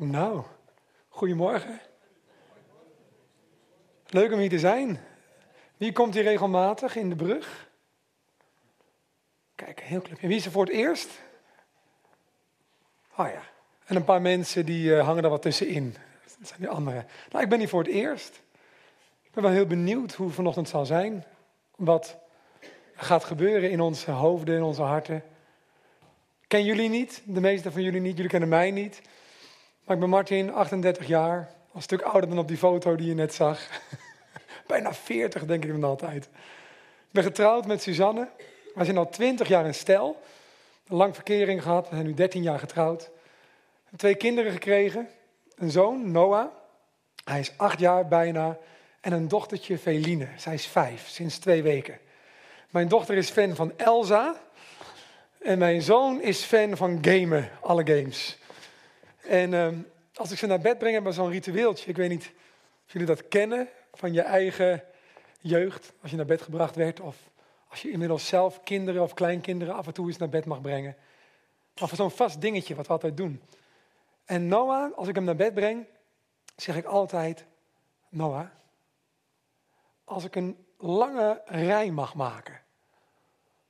[0.00, 0.42] Nou,
[1.08, 1.80] goedemorgen.
[4.06, 5.00] Leuk om hier te zijn.
[5.76, 7.68] Wie komt hier regelmatig in de brug?
[9.54, 10.28] Kijk, heel clubje.
[10.28, 11.20] Wie is er voor het eerst?
[13.16, 13.42] Oh ja.
[13.84, 15.94] En een paar mensen die uh, hangen er wat tussenin.
[16.38, 17.06] Dat zijn die anderen.
[17.30, 18.42] Nou, ik ben hier voor het eerst.
[19.22, 21.24] Ik ben wel heel benieuwd hoe vanochtend zal zijn.
[21.76, 22.18] Wat
[22.94, 25.22] gaat gebeuren in onze hoofden, in onze harten.
[26.46, 29.02] ken jullie niet, de meeste van jullie niet, jullie kennen mij niet.
[29.88, 33.06] Maar ik ben Martin, 38 jaar, al een stuk ouder dan op die foto die
[33.06, 33.68] je net zag.
[34.66, 36.24] Bijna 40 denk ik dan altijd.
[36.24, 38.28] Ik ben getrouwd met Suzanne.
[38.74, 40.22] We zijn al 20 jaar in stel.
[40.88, 43.10] Een lang verkering gehad, we zijn nu 13 jaar getrouwd.
[43.96, 45.08] Twee kinderen gekregen.
[45.56, 46.46] Een zoon, Noah.
[47.24, 48.58] Hij is acht jaar bijna.
[49.00, 50.28] En een dochtertje, Feline.
[50.36, 51.98] Zij is vijf, sinds twee weken.
[52.70, 54.36] Mijn dochter is fan van Elsa.
[55.38, 58.37] En mijn zoon is fan van gamen, alle games.
[59.22, 59.68] En uh,
[60.14, 61.90] als ik ze naar bed breng, hebben we zo'n ritueeltje.
[61.90, 62.32] Ik weet niet
[62.86, 64.84] of jullie dat kennen van je eigen
[65.40, 65.92] jeugd.
[66.02, 67.00] Als je naar bed gebracht werd.
[67.00, 67.16] Of
[67.68, 70.96] als je inmiddels zelf kinderen of kleinkinderen af en toe eens naar bed mag brengen.
[71.80, 73.42] Of zo'n vast dingetje wat we altijd doen.
[74.24, 75.86] En Noah, als ik hem naar bed breng,
[76.56, 77.44] zeg ik altijd:
[78.08, 78.46] Noah,
[80.04, 82.60] als ik een lange rij mag maken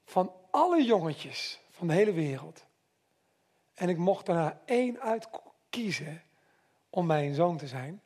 [0.05, 2.67] van alle jongetjes van de hele wereld.
[3.79, 6.23] En ik mocht daarna één uitkiezen
[6.91, 8.01] om mijn zoon te zijn.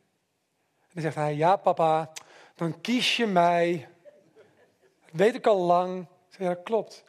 [0.80, 2.12] En dan zegt hij, ja papa,
[2.54, 3.88] dan kies je mij.
[5.00, 6.00] Dat weet ik al lang.
[6.02, 7.04] Ik zeg, ja, dat klopt.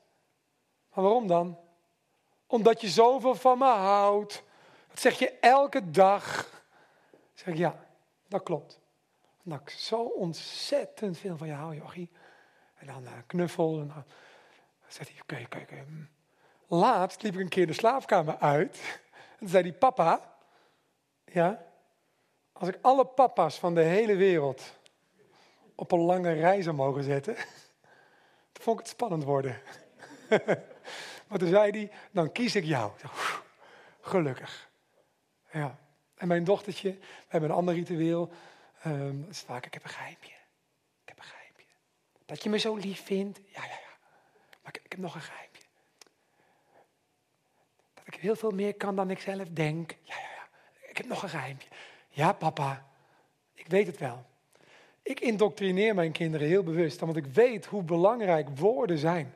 [0.94, 1.60] Maar waarom dan?
[2.48, 4.44] Omdat je zoveel van me houdt.
[4.90, 6.40] Dat zeg je elke dag.
[7.12, 7.86] Ik zeg, ja,
[8.28, 8.80] dat klopt.
[9.44, 12.12] Omdat ik zo ontzettend veel van je hou, Jochie.
[12.76, 13.80] En dan uh, knuffel.
[13.80, 14.04] En dan
[14.88, 16.13] zegt hij, oké, okay, oké, hm.
[16.74, 18.80] Laatst liep ik een keer de slaapkamer uit.
[19.12, 20.36] En toen zei die papa,
[21.26, 21.66] ja,
[22.52, 24.78] als ik alle papa's van de hele wereld
[25.76, 27.36] op een lange reis zou mogen zetten,
[28.52, 29.62] toen vond ik het spannend worden.
[31.28, 32.92] maar toen zei hij, dan kies ik jou.
[34.02, 34.70] Gelukkig.
[35.52, 35.78] Ja.
[36.16, 38.32] En mijn dochtertje, we hebben een ander ritueel.
[38.86, 40.36] Um, dat is vaak, ik heb een geheimje.
[41.02, 41.74] Ik heb een geheimje.
[42.26, 43.38] Dat je me zo lief vindt.
[43.38, 43.98] Ja, ja, ja.
[44.62, 45.53] Maar ik, ik heb nog een geheimje
[48.16, 49.92] heel veel meer kan dan ik zelf denk.
[50.02, 50.48] Ja, ja, ja.
[50.90, 51.68] Ik heb nog een geheimje.
[52.10, 52.86] Ja, papa,
[53.54, 54.26] ik weet het wel.
[55.02, 59.34] Ik indoctrineer mijn kinderen heel bewust, omdat ik weet hoe belangrijk woorden zijn.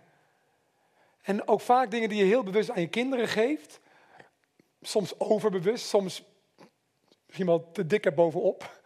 [1.22, 3.80] En ook vaak dingen die je heel bewust aan je kinderen geeft,
[4.82, 6.24] soms overbewust, soms
[7.36, 8.82] wel te dik bovenop,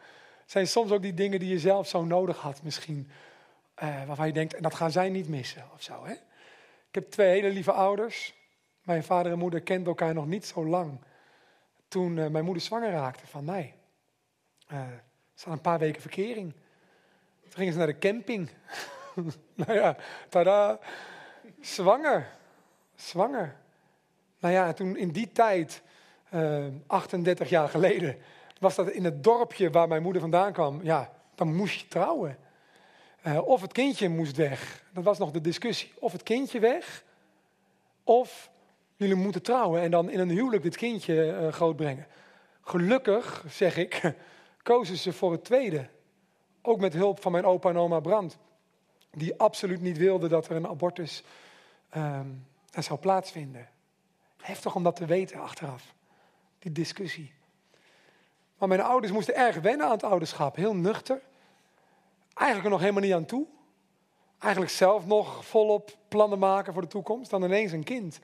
[0.46, 3.12] zijn soms ook die dingen die je zelf zo nodig had misschien.
[3.84, 6.06] Uh, waarvan je denkt, en dat gaan zij niet missen of zo.
[6.06, 6.12] Hè?
[6.88, 8.34] Ik heb twee hele lieve ouders.
[8.82, 11.00] Mijn vader en moeder kenden elkaar nog niet zo lang.
[11.88, 13.76] Toen uh, mijn moeder zwanger raakte van mij.
[14.72, 14.80] Uh,
[15.34, 16.54] ze had een paar weken verkering.
[17.42, 18.50] Toen gingen ze naar de camping.
[19.56, 19.96] nou ja,
[20.30, 20.80] tada.
[21.60, 22.28] Zwanger.
[22.96, 23.56] Zwanger.
[24.40, 25.82] Nou ja, toen in die tijd,
[26.34, 28.18] uh, eh, 38 jaar geleden,
[28.60, 30.84] was dat in het dorpje waar mijn moeder vandaan kwam.
[30.84, 32.38] Ja, dan moest je trouwen.
[33.44, 34.84] Of het kindje moest weg.
[34.94, 35.94] Dat was nog de discussie.
[36.00, 37.04] Of het kindje weg,
[38.04, 38.51] of
[39.08, 42.08] jullie moeten trouwen en dan in een huwelijk dit kindje uh, grootbrengen.
[42.62, 44.14] Gelukkig, zeg ik,
[44.64, 45.90] kozen ze voor het tweede.
[46.62, 48.38] Ook met hulp van mijn opa en oma Brand.
[49.12, 51.24] Die absoluut niet wilden dat er een abortus
[51.98, 52.20] uh,
[52.80, 53.70] zou plaatsvinden.
[54.38, 55.94] Heftig om dat te weten achteraf.
[56.60, 57.34] Die discussie.
[58.58, 60.56] Maar mijn ouders moesten erg wennen aan het ouderschap.
[60.56, 61.22] Heel nuchter.
[62.34, 63.46] Eigenlijk er nog helemaal niet aan toe.
[64.40, 67.30] Eigenlijk zelf nog volop plannen maken voor de toekomst.
[67.30, 68.20] Dan ineens een kind.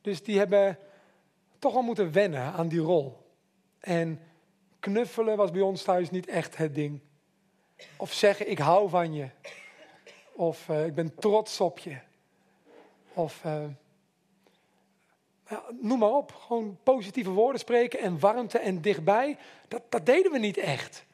[0.00, 0.78] Dus die hebben
[1.58, 3.26] toch wel moeten wennen aan die rol.
[3.80, 4.20] En
[4.80, 7.00] knuffelen was bij ons thuis niet echt het ding.
[7.96, 9.28] Of zeggen, ik hou van je.
[10.32, 11.96] Of uh, ik ben trots op je.
[13.14, 13.64] Of uh,
[15.48, 16.32] ja, noem maar op.
[16.32, 19.36] Gewoon positieve woorden spreken en warmte en dichtbij.
[19.68, 21.04] Dat, dat deden we niet echt.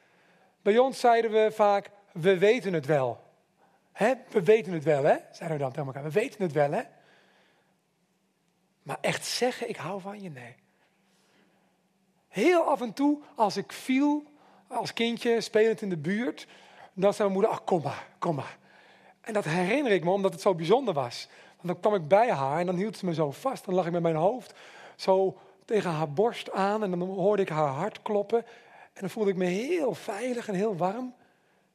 [0.61, 3.23] Bij ons zeiden we vaak, we weten het wel.
[3.91, 4.13] Hè?
[4.29, 5.15] We weten het wel, hè?
[5.31, 6.03] Zeiden we dan tegen elkaar.
[6.03, 6.81] We weten het wel, hè?
[8.87, 10.55] Maar echt zeggen, ik hou van je, nee.
[12.27, 14.23] Heel af en toe, als ik viel,
[14.67, 16.47] als kindje, spelend in de buurt,
[16.93, 18.57] dan zei mijn moeder, ach, kom maar, kom maar.
[19.21, 21.27] En dat herinner ik me, omdat het zo bijzonder was.
[21.55, 23.65] Want dan kwam ik bij haar en dan hield ze me zo vast.
[23.65, 24.53] Dan lag ik met mijn hoofd
[24.95, 28.45] zo tegen haar borst aan en dan hoorde ik haar hart kloppen.
[28.93, 31.13] En dan voelde ik me heel veilig en heel warm.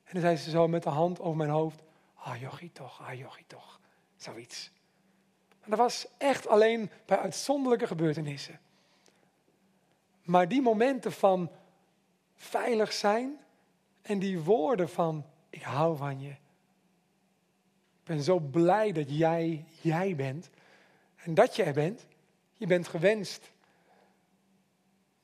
[0.04, 1.82] En dan zei ze zo met de hand over mijn hoofd,
[2.14, 3.80] ah jochie toch, ah jochie toch.
[4.16, 4.70] Zoiets.
[5.62, 8.60] En dat was echt alleen bij uitzonderlijke gebeurtenissen.
[10.22, 11.50] Maar die momenten van
[12.34, 13.40] veilig zijn
[14.02, 16.30] en die woorden van ik hou van je.
[18.00, 20.50] Ik ben zo blij dat jij jij bent
[21.16, 22.06] en dat je er bent.
[22.52, 23.52] Je bent gewenst.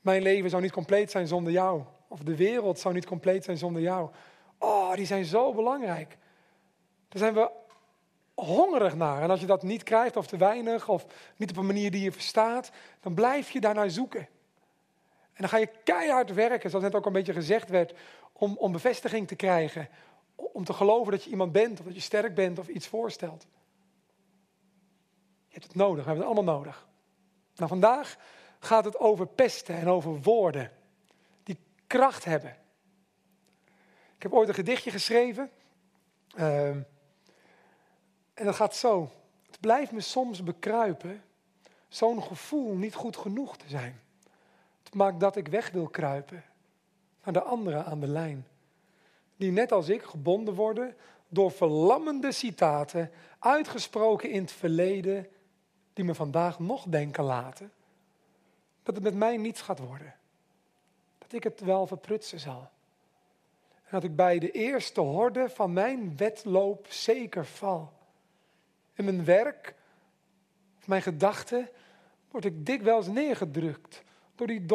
[0.00, 1.82] Mijn leven zou niet compleet zijn zonder jou.
[2.08, 4.10] Of de wereld zou niet compleet zijn zonder jou.
[4.58, 6.18] Oh, die zijn zo belangrijk.
[7.08, 7.50] Daar zijn we
[8.44, 9.22] hongerig naar.
[9.22, 11.06] En als je dat niet krijgt of te weinig of
[11.36, 12.70] niet op een manier die je verstaat,
[13.00, 14.20] dan blijf je daarnaar zoeken.
[15.32, 17.94] En dan ga je keihard werken, zoals net ook een beetje gezegd werd,
[18.32, 19.88] om, om bevestiging te krijgen.
[20.34, 23.46] Om te geloven dat je iemand bent, of dat je sterk bent, of iets voorstelt.
[25.46, 26.88] Je hebt het nodig, we hebben het allemaal nodig.
[27.56, 28.16] Nou, vandaag
[28.58, 30.72] gaat het over pesten en over woorden
[31.42, 32.56] die kracht hebben.
[34.16, 35.50] Ik heb ooit een gedichtje geschreven.
[36.36, 36.70] Uh,
[38.38, 39.10] en dat gaat zo.
[39.46, 41.22] Het blijft me soms bekruipen,
[41.88, 44.00] zo'n gevoel niet goed genoeg te zijn.
[44.82, 46.44] Het maakt dat ik weg wil kruipen
[47.24, 48.46] naar de anderen aan de lijn.
[49.36, 50.96] Die net als ik gebonden worden
[51.28, 55.28] door verlammende citaten, uitgesproken in het verleden,
[55.92, 57.72] die me vandaag nog denken laten
[58.82, 60.14] dat het met mij niets gaat worden.
[61.18, 62.70] Dat ik het wel verprutsen zal.
[63.68, 67.92] En dat ik bij de eerste horde van mijn wedloop zeker val.
[68.98, 69.74] In mijn werk,
[70.78, 71.68] of mijn gedachten,
[72.30, 74.02] word ik dikwijls neergedrukt.
[74.34, 74.66] Door die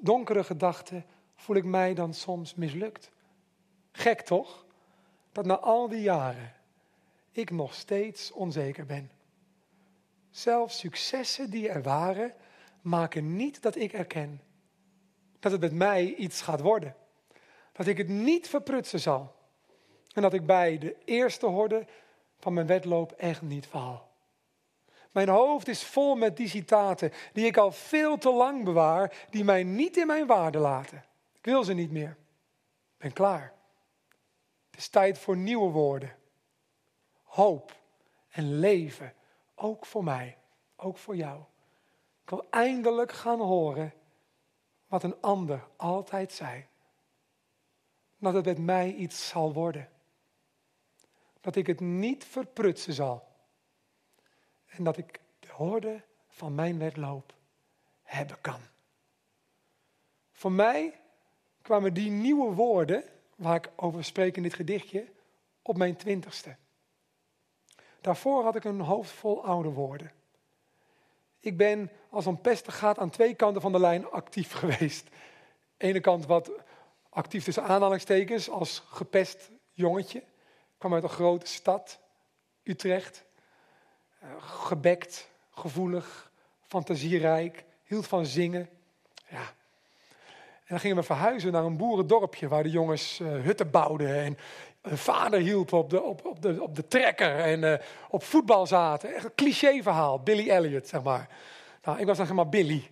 [0.00, 1.04] donkere gedachten
[1.36, 3.10] voel ik mij dan soms mislukt.
[3.92, 4.66] Gek toch?
[5.32, 6.54] Dat na al die jaren
[7.32, 9.10] ik nog steeds onzeker ben.
[10.30, 12.34] Zelfs successen die er waren,
[12.80, 14.40] maken niet dat ik erken
[15.38, 16.96] dat het met mij iets gaat worden.
[17.72, 19.34] Dat ik het niet verprutsen zal.
[20.12, 21.86] En dat ik bij de eerste horde
[22.38, 24.06] van mijn wedloop echt niet val.
[25.10, 29.44] Mijn hoofd is vol met die citaten die ik al veel te lang bewaar, die
[29.44, 31.04] mij niet in mijn waarde laten.
[31.32, 32.16] Ik wil ze niet meer.
[32.92, 33.52] Ik ben klaar.
[34.70, 36.16] Het is tijd voor nieuwe woorden.
[37.22, 37.76] Hoop
[38.30, 39.14] en leven,
[39.54, 40.36] ook voor mij,
[40.76, 41.40] ook voor jou.
[42.22, 43.92] Ik wil eindelijk gaan horen
[44.86, 46.66] wat een ander altijd zei.
[48.18, 49.88] Dat het met mij iets zal worden.
[51.48, 53.28] Dat ik het niet verprutsen zal.
[54.66, 57.34] En dat ik de hoorde van mijn wedloop
[58.02, 58.60] hebben kan.
[60.32, 61.00] Voor mij
[61.62, 63.04] kwamen die nieuwe woorden,
[63.36, 65.06] waar ik over spreek in dit gedichtje,
[65.62, 66.56] op mijn twintigste.
[68.00, 70.12] Daarvoor had ik een hoofd vol oude woorden.
[71.40, 75.08] Ik ben als een pester gaat aan twee kanten van de lijn actief geweest.
[75.76, 76.50] Ene kant wat
[77.08, 80.22] actief tussen aanhalingstekens als gepest jongetje.
[80.78, 81.98] Kwam uit een grote stad,
[82.62, 83.24] Utrecht.
[84.24, 86.30] Uh, gebekt, gevoelig,
[86.66, 88.68] fantasierijk, hield van zingen.
[89.28, 89.56] Ja.
[90.68, 94.38] En dan gingen we verhuizen naar een boerendorpje waar de jongens uh, hutten bouwden en
[94.82, 97.74] een vader hielp op de, op, op de, op de trekker en uh,
[98.08, 99.14] op voetbal zaten.
[99.14, 101.28] Echt een cliché verhaal, Billy Elliot, zeg maar.
[101.82, 102.88] Nou, ik was dan zeg maar Billy.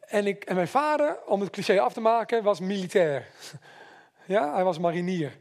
[0.00, 3.26] En, ik, en mijn vader, om het cliché af te maken, was militair.
[4.26, 5.38] Ja, hij was marinier.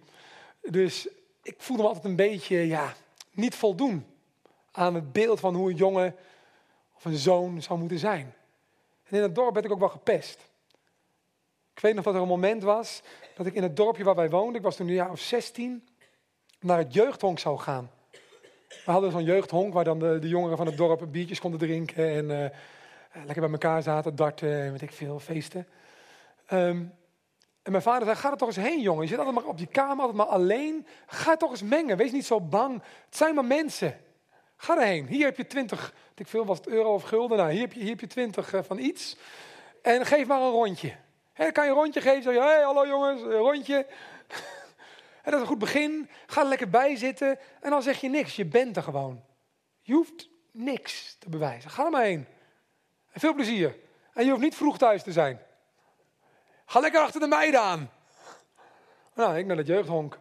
[0.61, 1.07] Dus
[1.43, 2.93] ik voelde me altijd een beetje, ja,
[3.31, 4.05] niet voldoen
[4.71, 6.15] aan het beeld van hoe een jongen
[6.95, 8.33] of een zoon zou moeten zijn.
[9.03, 10.51] En in het dorp werd ik ook wel gepest.
[11.73, 13.01] Ik weet nog dat er een moment was
[13.35, 15.87] dat ik in het dorpje waar wij woonden, ik was toen een jaar of 16,
[16.59, 17.91] naar het jeugdhonk zou gaan.
[18.67, 22.09] We hadden zo'n jeugdhonk waar dan de, de, jongeren van het dorp biertjes konden drinken
[22.09, 25.67] en uh, lekker bij elkaar zaten, darten en weet ik veel, feesten.
[26.51, 26.93] Um,
[27.63, 29.57] en mijn vader zei, ga er toch eens heen jongen, je zit altijd maar op
[29.57, 30.87] die kamer, altijd maar alleen.
[31.05, 32.81] Ga toch eens mengen, wees niet zo bang.
[33.05, 33.99] Het zijn maar mensen.
[34.55, 35.05] Ga erheen.
[35.05, 37.79] Hier heb je twintig, ik veel was het euro of gulden, nou hier heb je,
[37.79, 39.17] hier heb je twintig uh, van iets.
[39.81, 40.95] En geef maar een rondje.
[41.33, 42.23] He, kan je een rondje geven?
[42.23, 43.75] Zeg je, hey, hallo jongens, een rondje.
[45.23, 46.09] en dat is een goed begin.
[46.25, 47.39] Ga er lekker bij zitten.
[47.61, 48.35] En dan zeg je niks.
[48.35, 49.23] Je bent er gewoon.
[49.81, 51.69] Je hoeft niks te bewijzen.
[51.69, 52.25] Ga er maar heen.
[53.11, 53.77] En veel plezier.
[54.13, 55.39] En je hoeft niet vroeg thuis te zijn.
[56.73, 57.89] Ga lekker achter de meiden aan.
[59.15, 60.19] Nou, ik naar het jeugdhonk.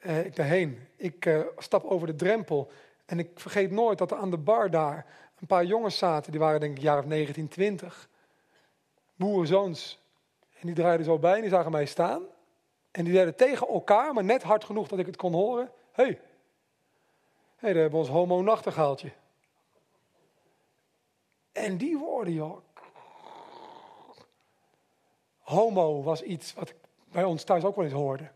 [0.00, 0.88] Uh, ik daarheen.
[0.96, 2.70] Ik uh, stap over de drempel.
[3.06, 5.06] En ik vergeet nooit dat er aan de bar daar
[5.40, 6.30] een paar jongens zaten.
[6.30, 8.08] Die waren denk ik jaar of 19, 20.
[9.16, 10.00] Boerenzoons.
[10.60, 12.22] En die draaiden zo bij en die zagen mij staan.
[12.90, 15.70] En die deden tegen elkaar, maar net hard genoeg dat ik het kon horen.
[15.92, 16.20] Hé, hey,
[17.56, 19.12] hey, daar hebben ons homo-nachtegaaltje.
[21.52, 22.58] En die woorden, joh.
[25.50, 26.76] Homo was iets wat ik
[27.12, 28.30] bij ons thuis ook wel eens hoorde.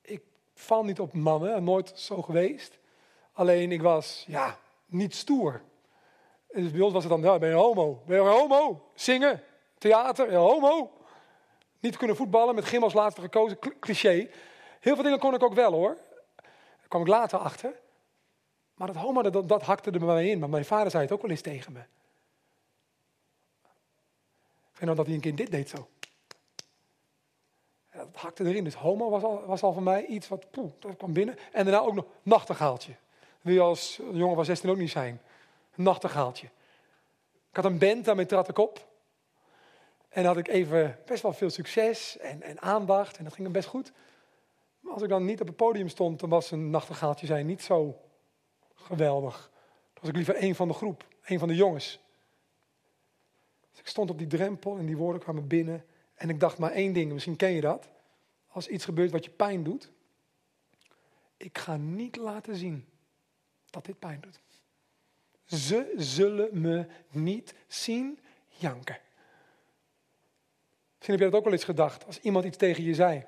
[0.00, 0.22] Ik
[0.54, 2.78] val niet op mannen, nooit zo geweest.
[3.32, 5.62] Alleen ik was, ja, niet stoer.
[6.52, 8.02] Dus bij ons was het dan, ja, ben je homo?
[8.06, 8.90] Ben je homo?
[8.94, 9.42] Zingen?
[9.78, 10.92] theater, ja, homo.
[11.80, 14.28] Niet kunnen voetballen, met Gim als laatste gekozen, cliché.
[14.80, 15.96] Heel veel dingen kon ik ook wel hoor.
[16.36, 17.80] Daar kwam ik later achter.
[18.74, 20.38] Maar dat homo, dat, dat hakte er bij mij in.
[20.38, 21.82] Maar mijn vader zei het ook wel eens tegen me.
[24.72, 25.88] Weet nou dat hij een keer dit deed zo.
[27.96, 28.64] Dat hakte erin.
[28.64, 31.36] Dus homo was al, was al voor mij iets wat, poeh, dat kwam binnen.
[31.52, 32.92] En daarna ook nog nachtegaaltje.
[33.40, 35.20] Wil je als jongen van 16 ook niet zijn.
[35.74, 36.46] Nachtegaaltje.
[37.50, 38.88] Ik had een band, daarmee trad ik op.
[40.08, 43.16] En had ik even best wel veel succes en, en aandacht.
[43.16, 43.92] En dat ging best goed.
[44.80, 47.62] Maar als ik dan niet op het podium stond, dan was een nachtegaaltje zijn niet
[47.62, 48.00] zo
[48.74, 49.50] geweldig.
[49.92, 52.00] Dan was ik liever een van de groep, een van de jongens.
[53.70, 55.84] Dus ik stond op die drempel en die woorden kwamen binnen.
[56.16, 57.88] En ik dacht maar één ding, misschien ken je dat.
[58.46, 59.90] Als iets gebeurt wat je pijn doet.
[61.36, 62.88] Ik ga niet laten zien
[63.70, 64.40] dat dit pijn doet.
[65.44, 68.18] Ze zullen me niet zien
[68.48, 68.98] janken.
[70.96, 73.24] Misschien heb je dat ook wel eens gedacht, als iemand iets tegen je zei.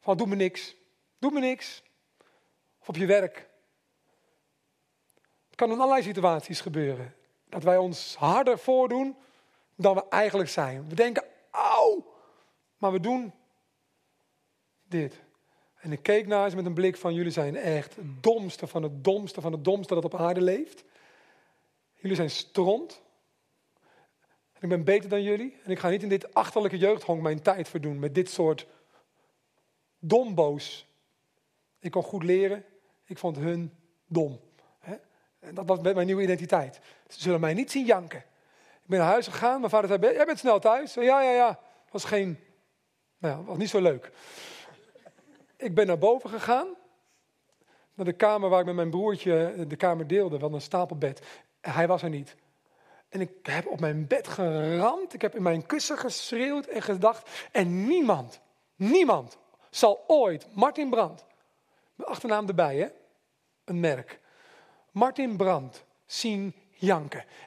[0.00, 0.76] Van doe me niks,
[1.18, 1.82] doe me niks.
[2.78, 3.48] Of op je werk.
[5.46, 7.14] Het kan in allerlei situaties gebeuren.
[7.48, 9.16] Dat wij ons harder voordoen
[9.74, 10.88] dan we eigenlijk zijn.
[10.88, 11.24] We denken,
[11.56, 12.14] auw,
[12.76, 13.32] maar we doen
[14.88, 15.24] dit.
[15.76, 18.82] En ik keek naar ze met een blik van, jullie zijn echt het domste van
[18.82, 20.84] het domste van het domste dat op aarde leeft.
[21.94, 23.02] Jullie zijn stront.
[24.52, 25.56] En ik ben beter dan jullie.
[25.64, 28.66] En ik ga niet in dit achterlijke jeugdhong mijn tijd verdoen met dit soort
[29.98, 30.86] domboos.
[31.78, 32.64] Ik kon goed leren.
[33.04, 33.72] Ik vond hun
[34.06, 34.40] dom.
[35.38, 36.80] En dat was mijn nieuwe identiteit.
[37.08, 38.24] Ze zullen mij niet zien janken.
[38.86, 39.58] Ik ben naar huis gegaan.
[39.58, 40.94] Mijn vader zei, jij bent snel thuis.
[40.94, 41.58] Ja, ja, ja.
[41.90, 42.38] Was geen,
[43.18, 44.10] nou ja, was niet zo leuk.
[45.56, 46.66] Ik ben naar boven gegaan.
[47.94, 50.38] Naar de kamer waar ik met mijn broertje de kamer deelde.
[50.38, 51.22] Wel een stapelbed.
[51.60, 52.36] Hij was er niet.
[53.08, 55.14] En ik heb op mijn bed geramd.
[55.14, 57.48] Ik heb in mijn kussen geschreeuwd en gedacht.
[57.52, 58.40] En niemand,
[58.76, 59.38] niemand
[59.70, 61.24] zal ooit Martin Brandt,
[61.94, 62.88] mijn achternaam erbij hè,
[63.64, 64.20] een merk.
[64.90, 66.54] Martin Brandt zien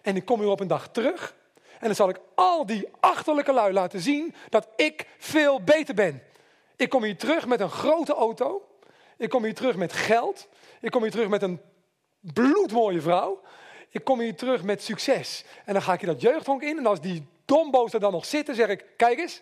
[0.02, 1.36] En ik kom u op een dag terug.
[1.80, 6.24] En dan zal ik al die achterlijke lui laten zien dat ik veel beter ben.
[6.76, 8.68] Ik kom hier terug met een grote auto.
[9.18, 10.48] Ik kom hier terug met geld.
[10.82, 11.62] Ik kom hier terug met een
[12.20, 13.42] bloedmooie vrouw.
[13.90, 15.46] Ik kom hier terug met succes.
[15.66, 16.78] En dan ga ik hier dat jeugdhonk in.
[16.78, 19.42] En als die domboos er dan nog zitten, zeg ik: Kijk eens,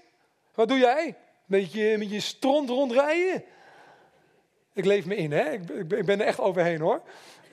[0.54, 1.16] wat doe jij?
[1.46, 3.44] Met je, met je stront rondrijden?
[4.74, 5.52] Ik leef me in, hè?
[5.52, 7.02] Ik, ik ben er echt overheen hoor.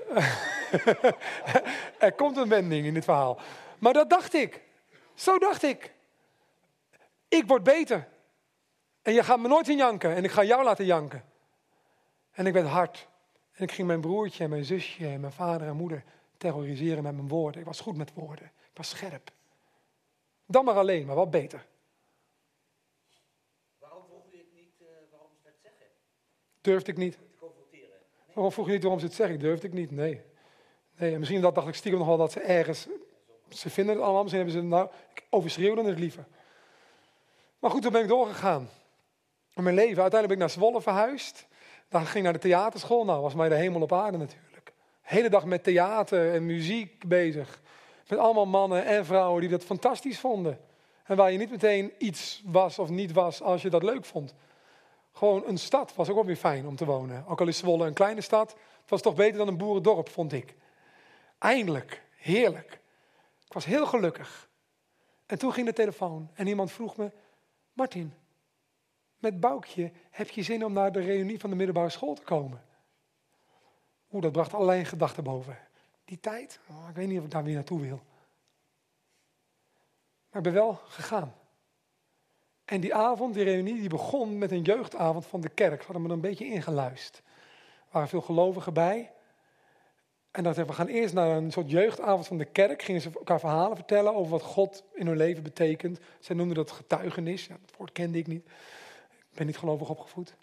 [1.99, 3.39] er komt een wending in dit verhaal.
[3.79, 4.63] Maar dat dacht ik.
[5.15, 5.93] Zo dacht ik.
[7.29, 8.09] Ik word beter.
[9.03, 10.15] En je gaat me nooit in janken.
[10.15, 11.25] En ik ga jou laten janken.
[12.33, 13.09] En ik werd hard.
[13.53, 16.05] En ik ging mijn broertje en mijn zusje en mijn vader en moeder
[16.37, 17.61] terroriseren met mijn woorden.
[17.61, 18.47] Ik was goed met woorden.
[18.47, 19.31] Ik was scherp.
[20.47, 21.67] Dan maar alleen, maar wat beter.
[23.79, 25.87] Waarom vroeg je het niet uh, waarom ze het zeggen?
[26.61, 27.19] Durfde ik niet.
[28.35, 29.39] Waarom vroeg je niet waarom ze het zeggen?
[29.39, 30.23] Durfde ik niet, nee.
[30.99, 32.87] Nee, en misschien dat dacht ik stiekem nog wel dat ze ergens...
[33.49, 34.89] Ze vinden het allemaal, misschien hebben ze nou...
[35.15, 36.25] Ik overschreeuwde het liever.
[37.59, 38.69] Maar goed, toen ben ik doorgegaan.
[39.55, 40.03] In mijn leven.
[40.03, 41.47] Uiteindelijk ben ik naar Zwolle verhuisd.
[41.89, 43.05] Dan ging ik naar de theaterschool.
[43.05, 44.73] Nou, was mij de hemel op aarde natuurlijk.
[45.01, 47.61] hele dag met theater en muziek bezig.
[48.09, 50.61] Met allemaal mannen en vrouwen die dat fantastisch vonden.
[51.05, 54.35] En waar je niet meteen iets was of niet was als je dat leuk vond.
[55.15, 57.27] Gewoon een stad was ook wel weer fijn om te wonen.
[57.27, 58.51] Ook al is Zwolle een kleine stad.
[58.51, 60.55] Het was toch beter dan een boerendorp, vond ik.
[61.39, 62.03] Eindelijk.
[62.17, 62.81] Heerlijk.
[63.47, 64.49] Ik was heel gelukkig.
[65.27, 67.11] En toen ging de telefoon en iemand vroeg me:
[67.73, 68.15] Martin,
[69.19, 72.65] met Boukje heb je zin om naar de reunie van de middelbare school te komen?
[74.13, 75.59] Oeh, dat bracht allerlei gedachten boven.
[76.05, 78.03] Die tijd, oh, ik weet niet of ik daar weer naartoe wil.
[80.31, 81.35] Maar ik ben wel gegaan.
[82.65, 85.79] En die avond, die reunie, die begon met een jeugdavond van de kerk.
[85.79, 87.23] We hadden me een beetje ingeluisterd.
[87.27, 89.13] Er waren veel gelovigen bij.
[90.31, 92.83] En dat we gaan eerst naar een soort jeugdavond van de kerk.
[92.83, 95.99] Gingen ze elkaar verhalen vertellen over wat God in hun leven betekent.
[96.19, 97.47] Zij noemden dat getuigenis.
[97.47, 98.45] Ja, dat woord kende ik niet.
[99.31, 100.37] Ik ben niet gelovig opgevoed.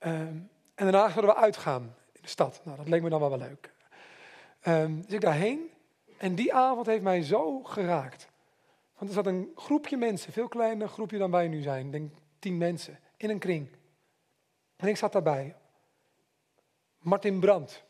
[0.00, 2.60] Um, en daarna zouden we uitgaan in de stad.
[2.64, 3.72] Nou, dat leek me dan wel wel leuk.
[4.66, 5.70] Um, dus ik daarheen.
[6.16, 8.29] En die avond heeft mij zo geraakt.
[9.00, 11.90] Want er zat een groepje mensen, veel kleiner groepje dan wij nu zijn.
[11.90, 13.68] Denk tien mensen, in een kring.
[14.76, 15.56] En ik zat daarbij.
[16.98, 17.84] Martin Brandt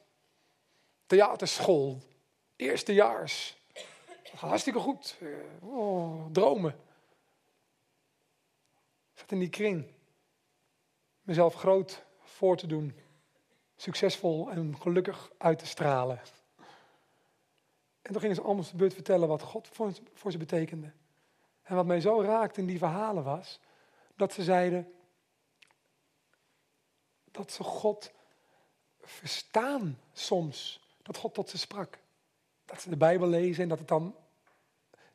[1.07, 1.99] theaterschool,
[2.57, 3.57] eerstejaars.
[4.35, 5.19] Hartstikke goed.
[5.61, 6.71] Oh, dromen.
[9.13, 9.87] Ik zat in die kring.
[11.23, 12.95] Mezelf groot voor te doen.
[13.77, 16.21] Succesvol en gelukkig uit te stralen.
[18.03, 19.69] En toen gingen ze allemaal de beurt vertellen wat God
[20.15, 20.93] voor ze betekende.
[21.63, 23.61] En wat mij zo raakte in die verhalen was
[24.17, 24.93] dat ze zeiden
[27.31, 28.13] dat ze God
[29.01, 30.81] verstaan soms.
[31.03, 31.99] Dat God tot ze sprak.
[32.65, 34.15] Dat ze de Bijbel lezen en dat het dan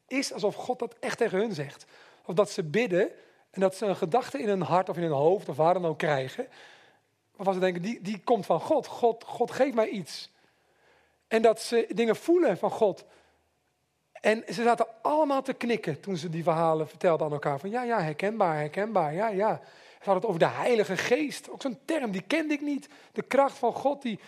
[0.07, 1.85] is alsof God dat echt tegen hun zegt.
[2.25, 3.11] Of dat ze bidden
[3.51, 5.85] en dat ze een gedachte in hun hart of in hun hoofd of waar dan
[5.85, 6.47] ook krijgen.
[7.35, 8.87] Waarvan ze denken, die, die komt van God.
[8.87, 9.23] God.
[9.23, 10.29] God geeft mij iets.
[11.27, 13.05] En dat ze dingen voelen van God.
[14.25, 17.59] En ze zaten allemaal te knikken toen ze die verhalen vertelden aan elkaar.
[17.59, 19.61] Van ja, ja, herkenbaar, herkenbaar, ja, ja.
[19.99, 21.49] Ze hadden het over de Heilige Geest.
[21.49, 22.89] Ook zo'n term, die kende ik niet.
[23.11, 24.19] De kracht van God die,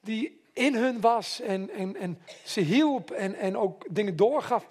[0.00, 4.66] die in hun was en, en, en ze hielp en, en ook dingen doorgaf.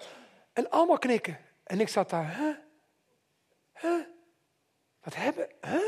[0.52, 1.38] En allemaal knikken.
[1.62, 2.52] En ik zat daar, hè?
[3.80, 4.06] Huh?
[5.02, 5.80] Wat hebben, hè?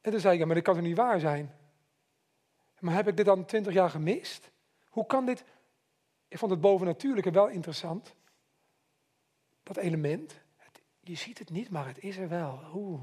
[0.00, 1.54] En toen zei ik, ja, maar dit kan toch niet waar zijn?
[2.78, 4.50] Maar heb ik dit dan twintig jaar gemist?
[4.88, 5.44] Hoe kan dit?
[6.30, 8.14] Ik vond het bovennatuurlijke wel interessant.
[9.62, 10.40] Dat element.
[11.00, 12.60] Je ziet het niet, maar het is er wel.
[12.74, 13.02] Oeh.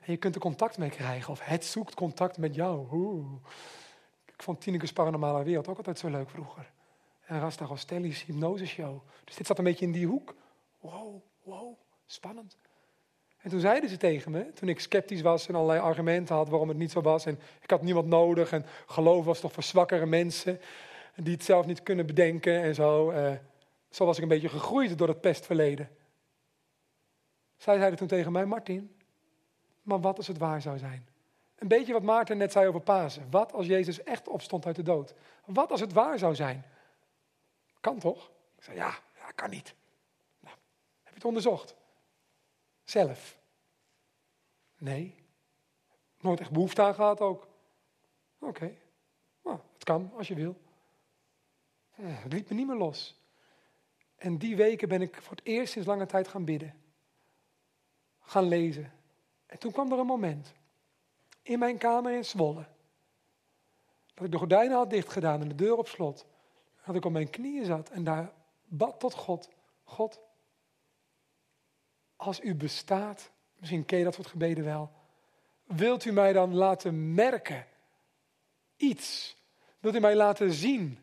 [0.00, 1.32] En je kunt er contact mee krijgen.
[1.32, 2.88] Of het zoekt contact met jou.
[2.92, 3.32] Oeh.
[4.24, 6.72] Ik vond Tineke's Paranormale Wereld ook altijd zo leuk vroeger.
[7.24, 9.00] En Rasta Rostelli's hypnoseshow.
[9.24, 10.34] Dus dit zat een beetje in die hoek.
[10.80, 12.56] Wow, wow, spannend.
[13.38, 16.68] En toen zeiden ze tegen me, toen ik sceptisch was en allerlei argumenten had waarom
[16.68, 17.26] het niet zo was.
[17.26, 20.60] En ik had niemand nodig en geloof was toch voor zwakkere mensen.
[21.14, 23.10] Die het zelf niet kunnen bedenken en zo.
[23.10, 23.32] Eh,
[23.90, 25.90] zo was ik een beetje gegroeid door het pestverleden.
[27.56, 28.96] Zij zeiden toen tegen mij, Martin,
[29.82, 31.08] maar wat als het waar zou zijn?
[31.56, 33.30] Een beetje wat Maarten net zei over Pasen.
[33.30, 35.14] Wat als Jezus echt opstond uit de dood?
[35.44, 36.64] Wat als het waar zou zijn?
[37.80, 38.30] Kan toch?
[38.56, 39.74] Ik zei, ja, ja kan niet.
[40.40, 40.56] Nou,
[41.02, 41.74] heb je het onderzocht?
[42.84, 43.38] Zelf?
[44.78, 45.24] Nee.
[46.20, 47.46] Nooit echt behoefte aan gehad ook.
[48.38, 48.76] Oké,
[49.42, 50.56] nou, het kan als je wil.
[52.02, 53.20] Het liet me niet meer los.
[54.16, 56.74] En die weken ben ik voor het eerst sinds lange tijd gaan bidden.
[58.20, 58.92] Gaan lezen.
[59.46, 60.52] En toen kwam er een moment.
[61.42, 62.66] In mijn kamer in Zwolle.
[64.14, 66.26] Dat ik de gordijnen had dichtgedaan en de deur op slot.
[66.86, 68.32] Dat ik op mijn knieën zat en daar
[68.64, 69.48] bad tot God.
[69.84, 70.20] God,
[72.16, 74.90] als u bestaat, misschien ken je dat soort gebeden wel.
[75.64, 77.66] Wilt u mij dan laten merken?
[78.76, 79.36] Iets.
[79.78, 81.01] Wilt u mij laten zien?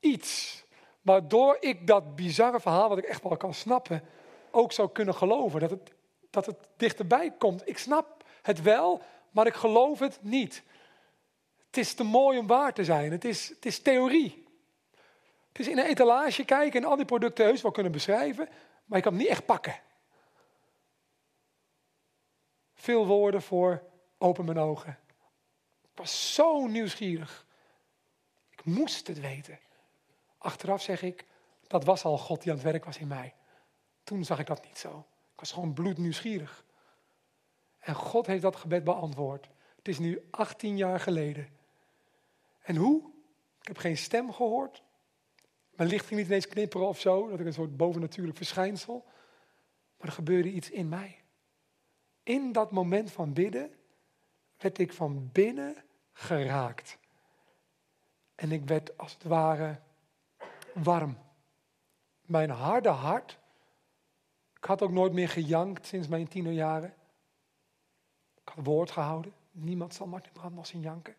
[0.00, 0.64] Iets.
[1.02, 4.02] Waardoor ik dat bizarre verhaal, wat ik echt wel kan snappen,
[4.50, 5.60] ook zou kunnen geloven.
[5.60, 5.92] Dat het,
[6.30, 7.68] dat het dichterbij komt.
[7.68, 10.62] Ik snap het wel, maar ik geloof het niet.
[11.66, 13.12] Het is te mooi om waar te zijn.
[13.12, 14.46] Het is, het is theorie.
[15.48, 18.48] Het is in een etalage kijken en al die producten heus wel kunnen beschrijven,
[18.84, 19.80] maar ik kan het niet echt pakken.
[22.74, 23.82] Veel woorden voor
[24.18, 24.98] open mijn ogen.
[25.82, 27.46] Ik was zo nieuwsgierig.
[28.50, 29.58] Ik moest het weten.
[30.46, 31.26] Achteraf zeg ik,
[31.66, 33.34] dat was al God die aan het werk was in mij.
[34.04, 35.06] Toen zag ik dat niet zo.
[35.32, 36.64] Ik was gewoon bloednieuwsgierig.
[37.78, 39.48] En God heeft dat gebed beantwoord.
[39.76, 41.48] Het is nu 18 jaar geleden.
[42.62, 43.10] En hoe?
[43.60, 44.82] Ik heb geen stem gehoord.
[45.70, 49.04] Mijn licht ging niet ineens knipperen of zo, dat ik een soort bovennatuurlijk verschijnsel.
[49.96, 51.22] Maar er gebeurde iets in mij.
[52.22, 53.74] In dat moment van bidden
[54.56, 56.98] werd ik van binnen geraakt.
[58.34, 59.84] En ik werd als het ware
[60.84, 61.18] warm.
[62.20, 63.38] Mijn harde hart.
[64.56, 66.94] Ik had ook nooit meer gejankt sinds mijn tienerjaren.
[68.42, 69.34] Ik had woord gehouden.
[69.50, 71.16] Niemand zal Martin Brandmos in janken.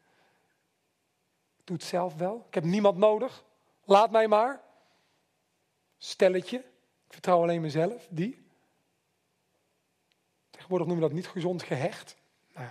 [1.58, 2.46] Ik doe het zelf wel.
[2.48, 3.44] Ik heb niemand nodig.
[3.84, 4.62] Laat mij maar.
[5.98, 6.58] Stelletje.
[6.58, 8.08] Ik vertrouw alleen mezelf.
[8.10, 8.46] Die.
[10.50, 12.16] Tegenwoordig noemen we dat niet gezond gehecht.
[12.54, 12.70] Nou.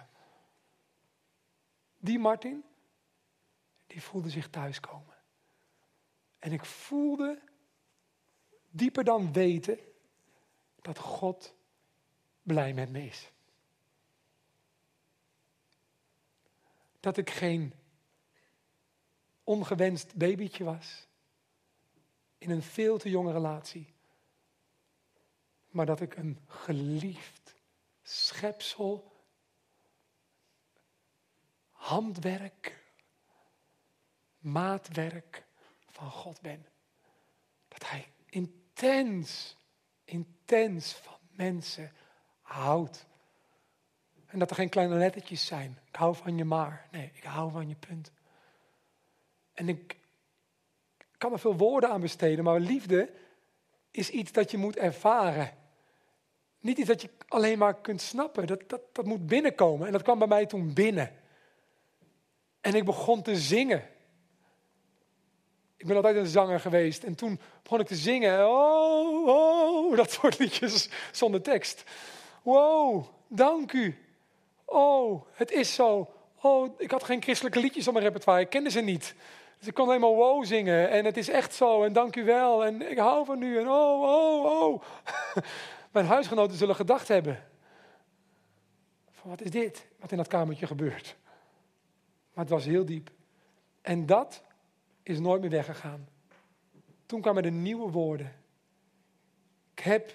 [1.99, 2.65] Die Martin,
[3.87, 5.16] die voelde zich thuiskomen.
[6.39, 7.43] En ik voelde
[8.71, 9.79] dieper dan weten
[10.81, 11.55] dat God
[12.43, 13.31] blij met me is.
[17.01, 17.75] Dat ik geen
[19.45, 21.07] ongewenst babytje was.
[22.39, 23.95] In een veel te jonge relatie.
[25.71, 27.55] Maar dat ik een geliefd
[28.03, 29.13] schepsel,
[31.71, 32.85] handwerk,
[34.39, 35.46] maatwerk
[35.97, 36.67] van God ben.
[37.69, 39.57] Dat Hij intens,
[40.05, 41.93] intens van mensen
[42.43, 43.07] houdt.
[44.27, 45.79] En dat er geen kleine lettertjes zijn.
[45.89, 46.89] Ik hou van je maar.
[46.91, 48.13] Nee, ik hou van je punt.
[49.53, 49.97] En ik
[51.19, 53.11] kan er veel woorden aan besteden, maar liefde
[53.91, 55.51] is iets dat je moet ervaren.
[56.61, 58.47] Niet iets dat je alleen maar kunt snappen.
[58.47, 59.87] Dat, dat, dat moet binnenkomen.
[59.87, 61.13] En dat kwam bij mij toen binnen.
[62.61, 63.96] En ik begon te zingen.
[65.77, 67.05] Ik ben altijd een zanger geweest.
[67.05, 68.49] En toen begon ik te zingen.
[68.49, 71.85] Oh, oh, dat soort liedjes zonder tekst.
[72.43, 73.99] Wow, dank u.
[74.65, 76.11] Oh, het is zo.
[76.41, 78.41] Oh, ik had geen christelijke liedjes op mijn repertoire.
[78.41, 79.15] Ik kende ze niet.
[79.59, 80.91] Dus ik kon alleen maar wow zingen.
[80.91, 81.83] En het is echt zo.
[81.83, 82.65] En dank u wel.
[82.65, 83.59] En ik hou van u.
[83.59, 84.83] En oh, oh, oh.
[85.93, 87.45] Mijn huisgenoten zullen gedacht hebben.
[89.11, 89.87] Van wat is dit?
[90.01, 91.17] Wat in dat kamertje gebeurt.
[92.35, 93.11] Maar het was heel diep.
[93.83, 94.43] En dat
[95.09, 96.09] is nooit meer weggegaan.
[97.07, 98.33] Toen kwamen de nieuwe woorden.
[99.75, 100.15] Ik heb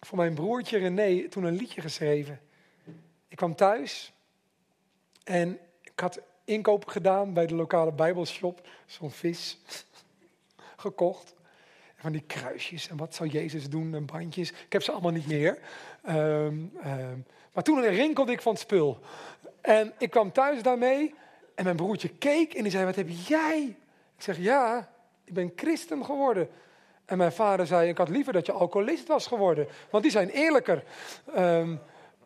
[0.00, 2.40] voor mijn broertje René toen een liedje geschreven.
[3.28, 4.12] Ik kwam thuis
[5.24, 8.68] en ik had inkopen gedaan bij de lokale Bijbelshop.
[8.86, 9.58] Zo'n vis
[10.76, 11.34] gekocht.
[11.96, 14.50] Van die kruisjes en wat zou Jezus doen en bandjes.
[14.50, 15.58] Ik heb ze allemaal niet meer.
[16.08, 18.98] Um, um, maar toen rinkelde ik van het spul.
[19.60, 21.14] En ik kwam thuis daarmee
[21.54, 23.76] en mijn broertje keek en die zei, wat heb jij?
[24.24, 24.88] Zeg, ja,
[25.24, 26.48] ik ben christen geworden.
[27.04, 29.68] En mijn vader zei, ik had liever dat je alcoholist was geworden.
[29.90, 30.84] Want die zijn eerlijker.
[31.38, 31.80] Um,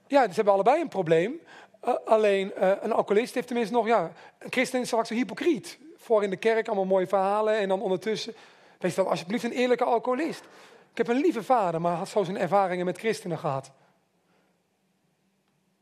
[0.06, 1.40] ja, ze hebben allebei een probleem.
[1.84, 5.78] Uh, alleen uh, een alcoholist heeft tenminste nog, ja, een christen is straks een hypocriet.
[5.96, 8.34] Voor in de kerk allemaal mooie verhalen en dan ondertussen.
[8.78, 10.44] Wees dan alsjeblieft een eerlijke alcoholist.
[10.90, 13.70] Ik heb een lieve vader, maar had zo zijn ervaringen met christenen gehad.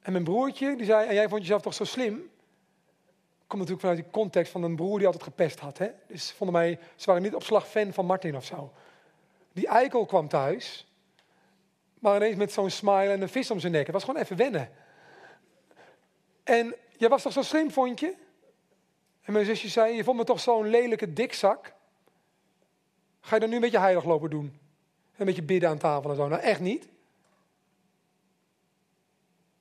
[0.02, 2.30] En mijn broertje, die zei, en jij vond jezelf toch zo slim?
[3.46, 5.78] Komt natuurlijk vanuit die context van een broer die altijd gepest had.
[5.78, 5.90] Hè?
[6.06, 8.72] Dus vonden mij, ze waren niet op slag fan van Martin of zo.
[9.52, 10.86] Die eikel kwam thuis,
[11.98, 13.84] maar ineens met zo'n smile en een vis om zijn nek.
[13.84, 14.70] Het was gewoon even wennen.
[16.44, 18.14] En jij was toch zo slim, vond je?
[19.22, 21.74] En mijn zusje zei, je vond me toch zo'n lelijke dikzak?
[23.20, 24.60] Ga je dan nu een beetje heilig lopen doen?
[25.16, 26.28] Een beetje bidden aan tafel en zo?
[26.28, 26.84] Nou, echt niet.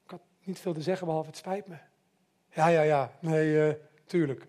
[0.03, 1.75] Ik had niet veel te zeggen, behalve het spijt me.
[2.55, 3.11] Ja, ja, ja.
[3.19, 3.73] Nee, uh,
[4.05, 4.47] tuurlijk.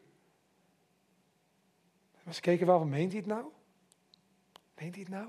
[2.22, 3.44] Maar ze keken wel van, meent hij het nou?
[4.74, 5.28] Meent hij het nou?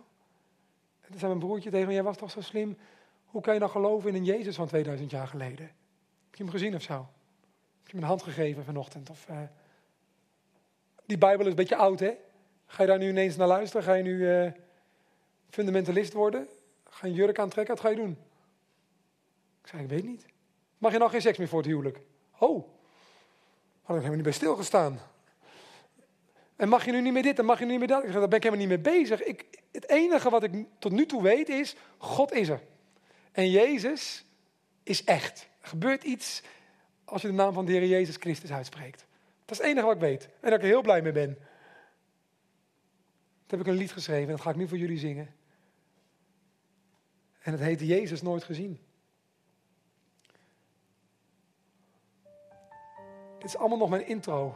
[1.02, 2.78] En toen zei mijn broertje tegen me, jij was toch zo slim.
[3.26, 5.66] Hoe kan je nou geloven in een Jezus van 2000 jaar geleden?
[5.66, 6.94] Heb je hem gezien of zo?
[6.94, 9.10] Heb je hem een hand gegeven vanochtend?
[9.10, 9.42] Of, uh...
[11.06, 12.14] Die Bijbel is een beetje oud, hè?
[12.66, 13.84] Ga je daar nu ineens naar luisteren?
[13.84, 14.52] Ga je nu uh,
[15.50, 16.48] fundamentalist worden?
[16.84, 17.76] Ga je jurk aantrekken?
[17.76, 18.18] Wat ga je doen?
[19.62, 20.26] Ik zei, ik weet niet.
[20.78, 22.02] Mag je nou geen seks meer voor het huwelijk?
[22.40, 22.68] Oh,
[23.82, 25.00] had ik helemaal niet bij stilgestaan.
[26.56, 28.04] En mag je nu niet meer dit en mag je nu niet meer dat?
[28.04, 29.24] Ik zeg, daar ben ik helemaal niet mee bezig.
[29.24, 32.62] Ik, het enige wat ik tot nu toe weet is, God is er.
[33.32, 34.26] En Jezus
[34.84, 35.50] is echt.
[35.62, 36.42] Er gebeurt iets
[37.06, 39.06] als je de naam van de Heer Jezus Christus uitspreekt.
[39.46, 40.24] Dat is het enige wat ik weet.
[40.24, 41.38] En dat ik er heel blij mee ben.
[43.46, 45.36] Dat heb ik een lied geschreven en dat ga ik nu voor jullie zingen.
[47.40, 48.80] En het heet Jezus nooit gezien.
[53.38, 54.56] Dit is allemaal nog mijn intro.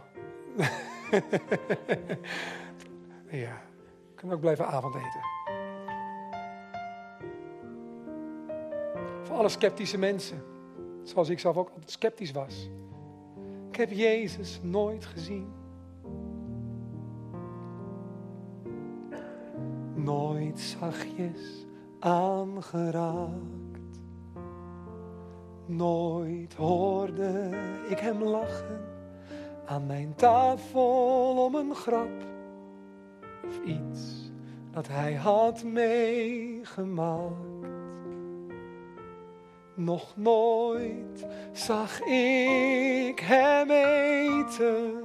[3.30, 3.62] ja,
[4.10, 5.20] ik kan ook blijven avondeten.
[9.24, 10.44] Voor alle sceptische mensen,
[11.04, 12.70] zoals ik zelf ook altijd sceptisch was.
[13.70, 15.54] Ik heb Jezus nooit gezien.
[19.94, 21.65] Nooit zachtjes
[22.00, 23.61] aangeraakt
[25.72, 27.50] Nooit hoorde
[27.88, 28.82] ik hem lachen
[29.66, 32.26] aan mijn tafel om een grap
[33.46, 34.32] of iets
[34.72, 37.36] dat hij had meegemaakt.
[39.76, 45.04] Nog nooit zag ik hem eten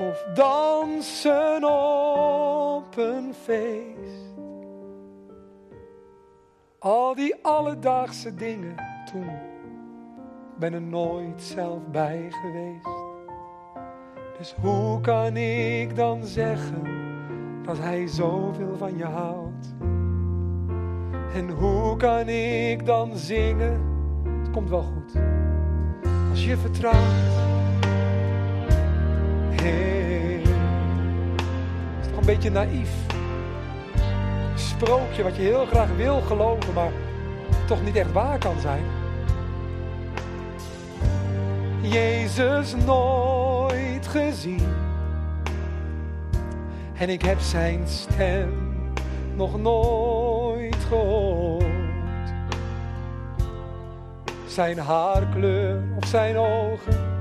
[0.00, 4.33] of dansen op een feest.
[6.84, 8.74] Al die alledaagse dingen
[9.12, 9.30] toen.
[10.58, 12.88] Ben er nooit zelf bij geweest.
[14.38, 16.82] Dus hoe kan ik dan zeggen
[17.62, 19.74] dat hij zoveel van je houdt?
[21.34, 23.80] En hoe kan ik dan zingen?
[24.38, 25.20] Het komt wel goed.
[26.30, 27.34] Als je vertrouwt.
[29.62, 30.42] Hey,
[32.00, 33.04] is toch een beetje naïef
[34.54, 36.90] sprookje wat je heel graag wil geloven, maar
[37.66, 38.84] toch niet echt waar kan zijn.
[41.80, 44.74] Jezus nooit gezien.
[46.94, 48.52] En ik heb zijn stem
[49.34, 51.64] nog nooit gehoord.
[54.46, 57.12] Zijn haarkleur of zijn ogen.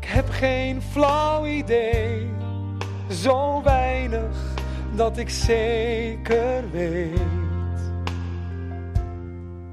[0.00, 2.28] Ik heb geen flauw idee,
[3.08, 4.51] zo weinig
[4.94, 7.20] dat ik zeker weet.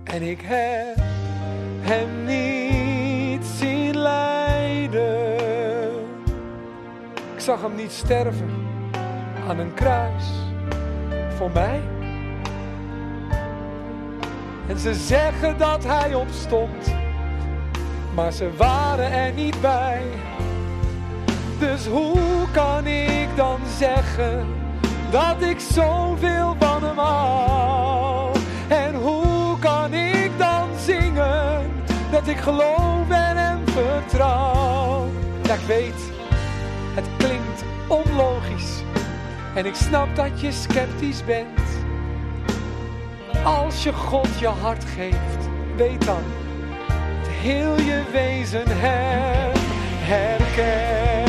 [0.04, 0.98] En ik heb
[1.82, 5.38] hem niet zien lijden.
[7.38, 8.68] zag hem niet sterven
[9.48, 10.24] aan een kruis
[11.36, 11.82] voor mij.
[14.68, 16.96] En ze zeggen dat hij opstond,
[18.14, 20.02] maar ze waren er niet bij.
[21.60, 24.59] Dus hoe kan ik dan zeggen
[25.12, 28.36] dat ik zoveel van hem hou?
[28.68, 31.72] En hoe kan ik dan zingen
[32.12, 35.08] dat ik geloof en hem vertrouw?
[35.44, 36.12] Ja, ik weet,
[36.96, 38.84] het klinkt onlogisch
[39.56, 41.60] en ik snap dat je sceptisch bent.
[43.44, 49.52] Als je God je hart geeft, weet dan dat heel je wezen hem
[50.00, 51.29] herkent.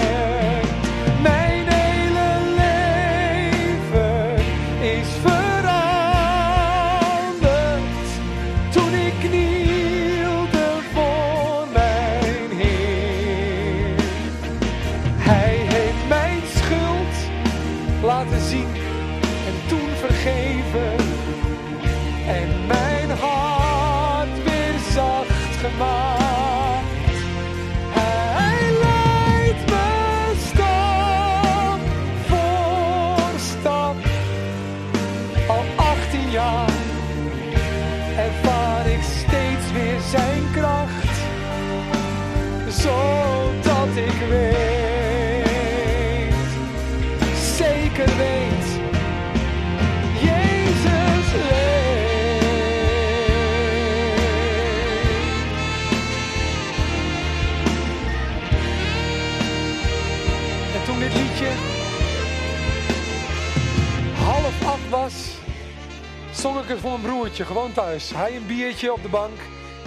[66.40, 68.10] Zong ik het voor mijn broertje, gewoon thuis.
[68.10, 69.38] Hij een biertje op de bank,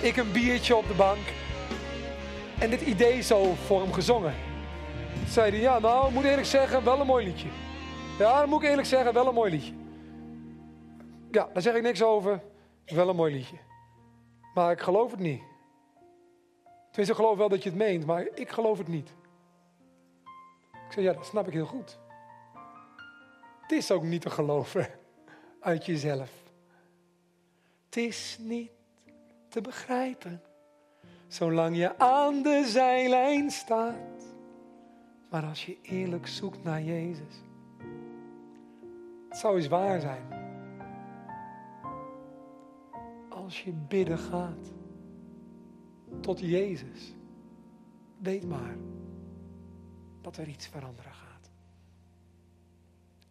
[0.01, 1.19] ik een biertje op de bank.
[2.59, 4.33] En dit idee zo voor hem gezongen.
[5.27, 7.47] Zei hij, ja nou, moet eerlijk zeggen, wel een mooi liedje.
[8.19, 9.73] Ja, dat moet ik eerlijk zeggen, wel een mooi liedje.
[11.31, 12.41] Ja, daar zeg ik niks over.
[12.85, 13.57] Wel een mooi liedje.
[14.53, 15.41] Maar ik geloof het niet.
[16.91, 19.09] Tenminste, ik geloof wel dat je het meent, maar ik geloof het niet.
[20.71, 21.99] Ik zei, ja, dat snap ik heel goed.
[23.61, 24.87] Het is ook niet te geloven
[25.59, 26.42] uit jezelf.
[27.93, 28.71] Het is niet
[29.47, 30.41] te begrijpen,
[31.27, 34.35] zolang je aan de zijlijn staat.
[35.29, 37.35] Maar als je eerlijk zoekt naar Jezus,
[39.29, 40.27] het zou eens waar zijn.
[43.29, 44.71] Als je bidden gaat
[46.19, 47.13] tot Jezus,
[48.17, 48.77] weet maar
[50.21, 51.49] dat er iets veranderen gaat.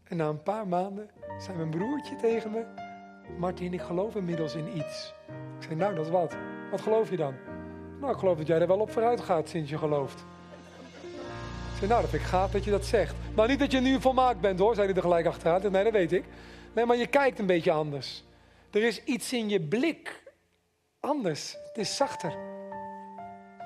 [0.02, 2.90] En na een paar maanden zei mijn broertje tegen me:
[3.38, 5.14] Martin, ik geloof inmiddels in iets.
[5.58, 6.36] Ik zei: Nou, dat is wat.
[6.70, 7.34] Wat geloof je dan?
[8.00, 10.24] Nou, ik geloof dat jij er wel op vooruit gaat sinds je gelooft.
[11.72, 13.14] Ik zei: Nou, dat vind ik gaaf dat je dat zegt.
[13.34, 15.72] Maar niet dat je nu volmaakt bent hoor, zei hij er gelijk achteraan.
[15.72, 16.24] Nee, dat weet ik.
[16.72, 18.24] Nee, maar je kijkt een beetje anders.
[18.70, 20.22] Er is iets in je blik
[21.00, 21.52] anders.
[21.52, 22.34] Het is zachter.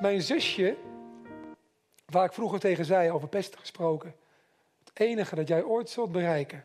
[0.00, 0.76] Mijn zusje,
[2.06, 4.14] waar ik vroeger tegen zei, over pesten gesproken.
[4.84, 6.64] Het enige dat jij ooit zult bereiken.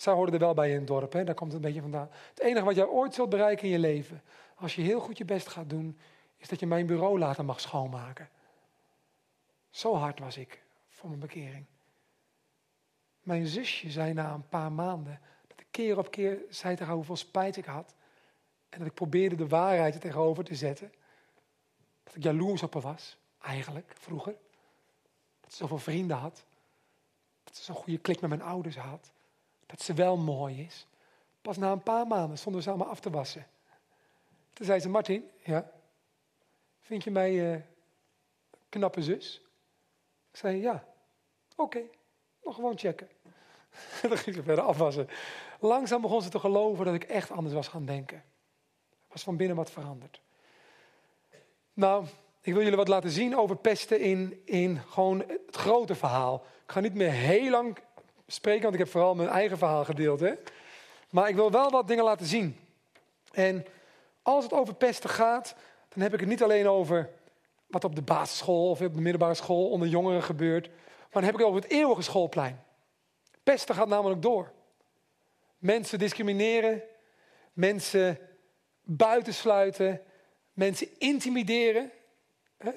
[0.00, 1.24] Zij hoorden er wel bij in het dorp, hè?
[1.24, 2.10] daar komt het een beetje vandaan.
[2.28, 4.22] Het enige wat jij ooit zult bereiken in je leven,
[4.54, 5.98] als je heel goed je best gaat doen,
[6.36, 8.28] is dat je mijn bureau later mag schoonmaken.
[9.70, 11.66] Zo hard was ik voor mijn bekering.
[13.20, 16.96] Mijn zusje zei na een paar maanden, dat ik keer op keer zei tegen haar
[16.96, 17.94] hoeveel spijt ik had.
[18.68, 20.92] En dat ik probeerde de waarheid er tegenover te zetten.
[22.04, 24.36] Dat ik jaloers op haar was, eigenlijk, vroeger.
[25.40, 26.44] Dat ze zoveel vrienden had.
[27.44, 29.10] Dat ze zo'n goede klik met mijn ouders had.
[29.70, 30.86] Dat ze wel mooi is.
[31.42, 33.46] Pas na een paar maanden stonden we samen af te wassen.
[34.52, 35.70] Toen zei ze, Martin, ja,
[36.80, 37.60] vind je mij eh,
[38.68, 39.42] knappe zus?
[40.30, 40.84] Ik zei, ja,
[41.56, 41.82] oké,
[42.42, 43.08] nog gewoon checken.
[44.08, 45.08] Dan ging ze verder afwassen.
[45.60, 48.24] Langzaam begon ze te geloven dat ik echt anders was gaan denken.
[49.08, 50.20] Was van binnen wat veranderd.
[51.72, 52.04] Nou,
[52.40, 56.44] ik wil jullie wat laten zien over pesten in, in gewoon het grote verhaal.
[56.64, 57.78] Ik ga niet meer heel lang
[58.32, 60.20] spreken, want ik heb vooral mijn eigen verhaal gedeeld.
[60.20, 60.32] Hè?
[61.10, 62.58] Maar ik wil wel wat dingen laten zien.
[63.32, 63.66] En
[64.22, 65.54] als het over pesten gaat,
[65.88, 67.10] dan heb ik het niet alleen over
[67.66, 70.68] wat op de basisschool of op de middelbare school onder jongeren gebeurt.
[70.68, 72.64] Maar dan heb ik het over het eeuwige schoolplein.
[73.42, 74.52] Pesten gaat namelijk door.
[75.58, 76.82] Mensen discrimineren,
[77.52, 78.18] mensen
[78.82, 80.00] buitensluiten,
[80.52, 81.90] mensen intimideren.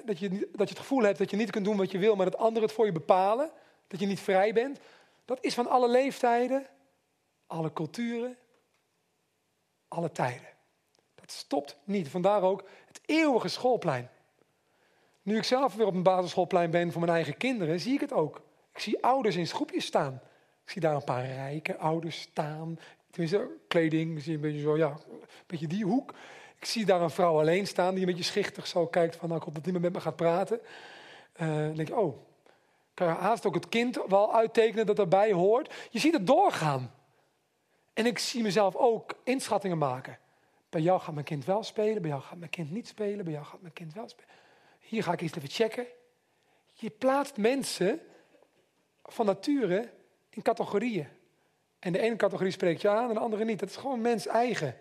[0.04, 2.16] Dat, je, dat je het gevoel hebt dat je niet kunt doen wat je wil,
[2.16, 3.50] maar dat anderen het voor je bepalen.
[3.86, 4.78] Dat je niet vrij bent.
[5.24, 6.66] Dat is van alle leeftijden,
[7.46, 8.36] alle culturen,
[9.88, 10.48] alle tijden.
[11.14, 12.08] Dat stopt niet.
[12.08, 14.10] Vandaar ook het eeuwige schoolplein.
[15.22, 18.12] Nu ik zelf weer op een basisschoolplein ben voor mijn eigen kinderen, zie ik het
[18.12, 20.20] ook Ik zie ouders in groepjes staan.
[20.64, 22.78] Ik zie daar een paar rijke ouders staan.
[23.10, 26.14] Tenminste, kleding, zie een beetje zo, ja, een beetje die hoek.
[26.58, 29.40] Ik zie daar een vrouw alleen staan die een beetje schichtig zo kijkt van, nou,
[29.40, 30.60] ik hoop dat niemand met me gaat praten.
[31.32, 32.16] Eh, dan denk je, oh,
[32.94, 35.74] kan je haast ook het kind wel uittekenen dat erbij hoort.
[35.90, 36.94] Je ziet het doorgaan.
[37.92, 40.18] En ik zie mezelf ook inschattingen maken.
[40.68, 43.32] Bij jou gaat mijn kind wel spelen, bij jou gaat mijn kind niet spelen, bij
[43.32, 44.30] jou gaat mijn kind wel spelen.
[44.78, 45.86] Hier ga ik eens even checken.
[46.72, 48.00] Je plaatst mensen
[49.02, 49.92] van nature
[50.30, 51.08] in categorieën.
[51.78, 53.58] En de ene categorie spreekt je aan en de andere niet.
[53.58, 54.78] Dat is gewoon mens eigen.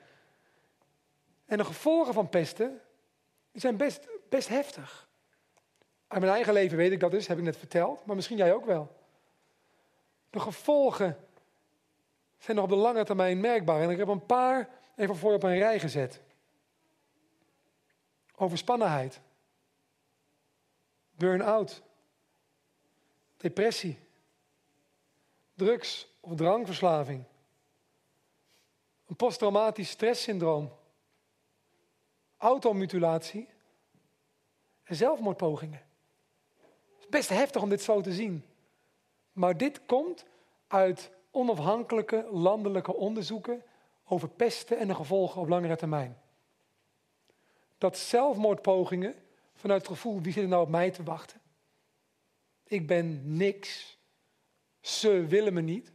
[1.45, 2.82] En de gevolgen van pesten
[3.52, 5.08] zijn best, best heftig.
[6.13, 8.06] Uit mijn eigen leven weet ik dat dus, heb ik net verteld.
[8.06, 8.95] Maar misschien jij ook wel.
[10.30, 11.28] De gevolgen
[12.38, 13.82] zijn nog op de lange termijn merkbaar.
[13.82, 16.21] En ik heb een paar even voor je op een rij gezet.
[18.36, 19.19] Overspannenheid.
[21.12, 21.82] Burn-out.
[23.38, 23.99] Depressie.
[25.54, 27.23] Drugs- of drankverslaving.
[29.08, 30.71] Een posttraumatisch stresssyndroom.
[32.38, 33.49] Automutilatie.
[34.84, 35.91] En zelfmoordpogingen.
[37.13, 38.45] Best heftig om dit zo te zien.
[39.32, 40.26] Maar dit komt
[40.67, 43.63] uit onafhankelijke landelijke onderzoeken
[44.06, 46.17] over pesten en de gevolgen op langere termijn.
[47.78, 49.15] Dat zelfmoordpogingen
[49.54, 51.41] vanuit het gevoel, wie zit er nou op mij te wachten?
[52.63, 53.97] Ik ben niks.
[54.82, 55.91] Ze willen me niet.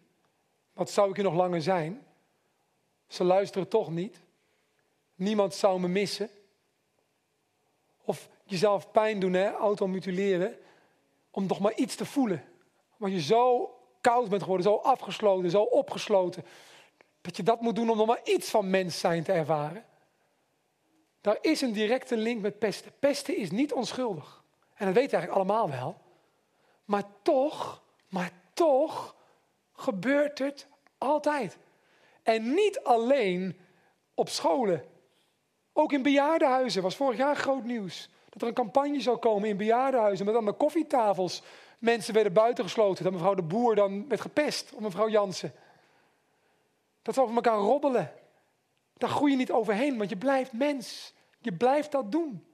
[0.72, 2.07] Wat zou ik hier nog langer zijn?
[3.07, 4.20] Ze luisteren toch niet.
[5.14, 6.31] Niemand zou me missen.
[8.04, 10.59] Of jezelf pijn doen, hè, automutileren.
[11.38, 12.44] Om nog maar iets te voelen.
[12.96, 16.44] Want je zo koud bent geworden, zo afgesloten, zo opgesloten.
[17.20, 19.85] Dat je dat moet doen om nog maar iets van mens zijn te ervaren.
[21.20, 22.92] Daar is een directe link met pesten.
[22.98, 24.44] Pesten is niet onschuldig.
[24.74, 26.01] En dat weten we eigenlijk allemaal wel.
[26.85, 29.16] Maar toch, maar toch
[29.72, 30.66] gebeurt het
[30.98, 31.59] altijd.
[32.22, 33.61] En niet alleen
[34.14, 34.85] op scholen.
[35.72, 38.09] Ook in bejaardenhuizen was vorig jaar groot nieuws.
[38.38, 41.42] Dat er een campagne zou komen in bejaardenhuizen met allemaal koffietafels.
[41.79, 43.05] Mensen werden buitengesloten.
[43.05, 45.53] Dat mevrouw de Boer dan werd gepest op mevrouw Jansen.
[47.03, 48.12] Dat ze over elkaar robbelen.
[48.96, 51.12] Daar groei je niet overheen, want je blijft mens.
[51.38, 52.46] Je blijft dat doen.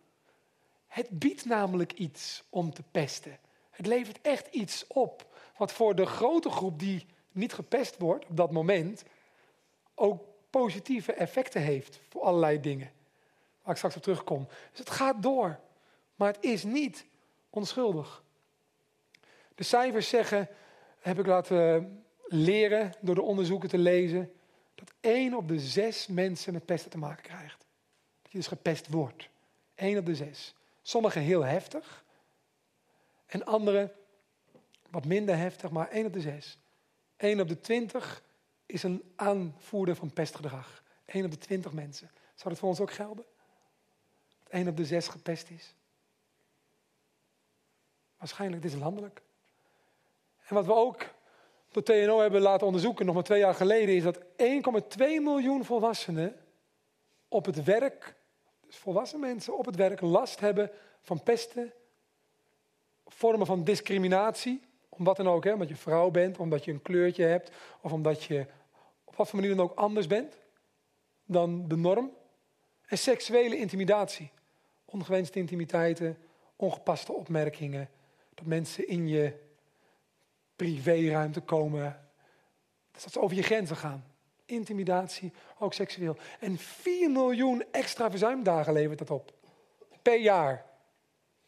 [0.87, 3.39] Het biedt namelijk iets om te pesten.
[3.71, 5.27] Het levert echt iets op.
[5.57, 9.05] Wat voor de grote groep die niet gepest wordt op dat moment,
[9.95, 12.91] ook positieve effecten heeft voor allerlei dingen.
[13.63, 14.47] Waar ik straks op terugkom.
[14.71, 15.59] Dus het gaat door.
[16.15, 17.07] Maar het is niet
[17.51, 18.23] onschuldig.
[19.55, 20.49] De cijfers zeggen,
[21.01, 24.33] heb ik laten leren door de onderzoeken te lezen,
[24.75, 27.67] dat één op de zes mensen met pesten te maken krijgt.
[28.23, 29.29] Dat je dus gepest wordt.
[29.75, 30.55] Eén op de zes.
[30.83, 32.05] Sommigen heel heftig.
[33.27, 33.93] En anderen
[34.91, 36.59] wat minder heftig, maar één op de zes.
[37.17, 38.23] Eén op de twintig
[38.67, 40.83] is een aanvoerder van pestgedrag.
[41.07, 42.11] Eén op de twintig mensen.
[42.35, 43.25] Zou dat voor ons ook gelden?
[44.43, 45.75] Dat één op de zes gepest is?
[48.25, 49.23] Waarschijnlijk, dit is landelijk.
[50.47, 51.07] En wat we ook
[51.71, 56.37] door TNO hebben laten onderzoeken, nog maar twee jaar geleden, is dat 1,2 miljoen volwassenen
[57.29, 58.15] op het werk,
[58.67, 61.73] dus volwassen mensen op het werk, last hebben van pesten,
[63.07, 66.83] vormen van discriminatie, om wat dan ook, hè, omdat je vrouw bent, omdat je een
[66.83, 68.47] kleurtje hebt, of omdat je
[69.05, 70.39] op wat voor manier dan ook anders bent
[71.25, 72.11] dan de norm.
[72.87, 74.31] En seksuele intimidatie,
[74.85, 76.19] ongewenste intimiteiten,
[76.57, 77.89] ongepaste opmerkingen,
[78.35, 79.33] dat mensen in je
[80.57, 82.09] privéruimte komen.
[82.93, 84.05] Dat ze over je grenzen gaan.
[84.45, 86.17] Intimidatie, ook seksueel.
[86.41, 89.33] En 4 miljoen extra verzuimdagen levert dat op.
[90.03, 90.65] Per jaar.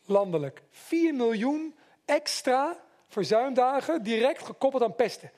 [0.05, 0.62] Landelijk.
[0.70, 5.31] 4 miljoen extra verzuimdagen direct gekoppeld aan pesten.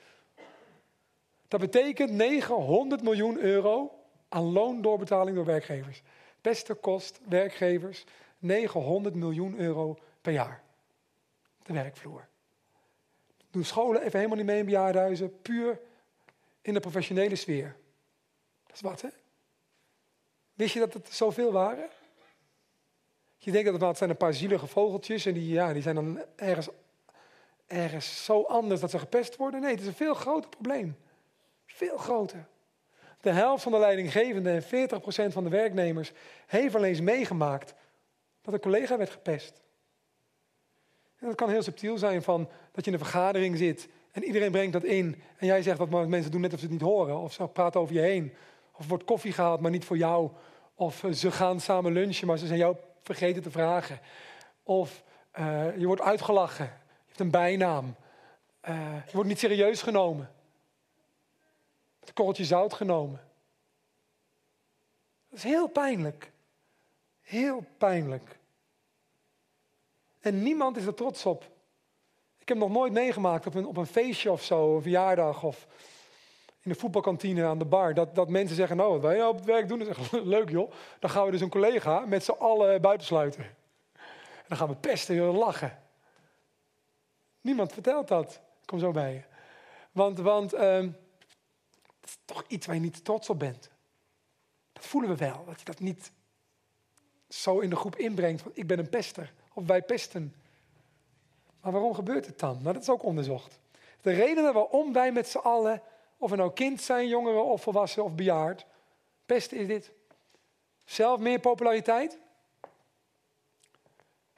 [1.47, 6.01] Dat betekent 900 miljoen euro aan loondoorbetaling door werkgevers.
[6.41, 8.03] Pesten kost werkgevers
[8.37, 10.63] 900 miljoen euro per jaar.
[11.69, 12.27] De werkvloer
[13.51, 15.41] doen scholen even helemaal niet mee in bejaardenhuizen.
[15.41, 15.79] Puur
[16.61, 17.75] in de professionele sfeer.
[18.65, 19.09] Dat is wat, hè?
[20.53, 21.89] Wist je dat het zoveel waren?
[23.37, 26.25] Je denkt dat het, zijn een paar zielige vogeltjes en die, ja, die zijn dan
[26.35, 26.69] ergens,
[27.67, 29.61] ergens zo anders dat ze gepest worden.
[29.61, 30.97] Nee, het is een veel groter probleem.
[31.65, 32.47] Veel groter.
[33.21, 34.89] De helft van de leidinggevenden en
[35.31, 36.11] 40% van de werknemers
[36.45, 37.73] heeft al eens meegemaakt
[38.41, 39.61] dat een collega werd gepest.
[41.19, 44.51] En dat kan heel subtiel zijn van dat je in een vergadering zit en iedereen
[44.51, 45.21] brengt dat in.
[45.37, 47.17] En jij zegt wat mensen doen net of ze het niet horen.
[47.17, 48.33] Of ze praten over je heen.
[48.77, 50.31] Of wordt koffie gehaald, maar niet voor jou.
[50.75, 53.99] Of eh, ze gaan samen lunchen, maar ze zijn jou vergeten te vragen.
[54.63, 55.03] Of
[55.39, 56.65] uh, je wordt uitgelachen.
[56.65, 57.95] Je hebt een bijnaam.
[58.61, 60.31] Eh, je wordt niet serieus genomen.
[61.99, 63.21] Het korreltje zout genomen.
[65.29, 66.31] Dat is heel pijnlijk.
[67.21, 68.38] Heel pijnlijk.
[70.19, 71.43] En niemand is er trots op.
[72.37, 75.67] Ik heb nog nooit meegemaakt op een, op een feestje of zo, een verjaardag of
[76.61, 79.35] in de voetbalkantine aan de bar, dat, dat mensen zeggen, nou wat wij nou op
[79.35, 80.71] het werk doen, is leuk joh.
[80.99, 83.43] Dan gaan we dus een collega met z'n allen buitensluiten.
[83.43, 85.79] En dan gaan we pesten en lachen.
[87.41, 88.41] Niemand vertelt dat.
[88.61, 89.21] Ik kom zo bij je.
[89.91, 90.89] Want, want ehm,
[91.99, 93.69] dat is toch iets waar je niet trots op bent.
[94.73, 96.11] Dat voelen we wel, dat je dat niet
[97.29, 100.35] zo in de groep inbrengt van ik ben een pester of wij pesten.
[101.61, 102.59] Maar waarom gebeurt het dan?
[102.61, 103.59] Nou, dat is ook onderzocht.
[104.01, 105.81] De redenen waarom wij met z'n allen,
[106.17, 108.65] of we nou kind zijn, jongeren of volwassen of bejaard,
[109.25, 109.91] pesten is dit.
[110.85, 112.19] Zelf meer populariteit.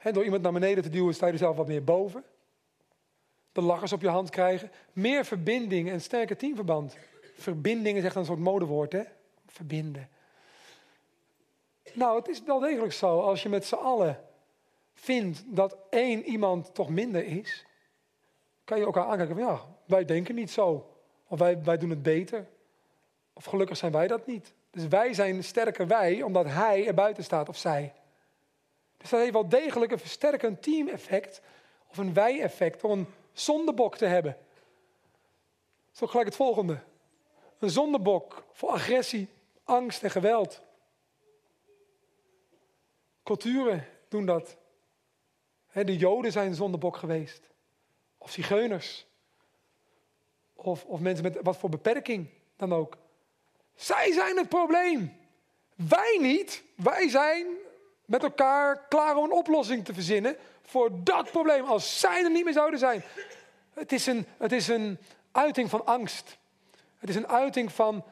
[0.02, 2.24] door iemand naar beneden te duwen sta je zelf wat meer boven.
[3.52, 4.70] De lachers op je hand krijgen.
[4.92, 6.96] Meer verbinding en sterker teamverband.
[7.36, 9.02] Verbinding is echt een soort modewoord, hè?
[9.46, 10.08] Verbinden.
[11.92, 13.20] Nou, het is wel degelijk zo.
[13.20, 14.31] Als je met z'n allen
[14.94, 17.64] vindt dat één iemand toch minder is,
[18.64, 20.96] kan je elkaar aankijken van ja, wij denken niet zo.
[21.26, 22.46] Of wij, wij doen het beter.
[23.32, 24.52] Of gelukkig zijn wij dat niet.
[24.70, 27.92] Dus wij zijn sterker wij, omdat hij er buiten staat of zij.
[28.96, 31.40] Dus dat heeft wel degelijk een versterkend team-effect
[31.88, 34.36] of een wij-effect door een zondebok te hebben.
[36.00, 36.78] Ook gelijk het volgende.
[37.58, 39.28] Een zondebok voor agressie,
[39.64, 40.60] angst en geweld.
[43.22, 44.56] Culturen doen dat.
[45.72, 47.48] De Joden zijn zondebok geweest.
[48.18, 49.06] Of zigeuners.
[50.54, 52.96] Of, of mensen met wat voor beperking dan ook.
[53.74, 55.16] Zij zijn het probleem.
[55.74, 56.62] Wij niet.
[56.74, 57.46] Wij zijn
[58.04, 61.64] met elkaar klaar om een oplossing te verzinnen voor dat probleem.
[61.64, 63.02] Als zij er niet meer zouden zijn.
[63.72, 64.98] Het is een, het is een
[65.32, 66.38] uiting van angst.
[66.98, 68.04] Het is een uiting van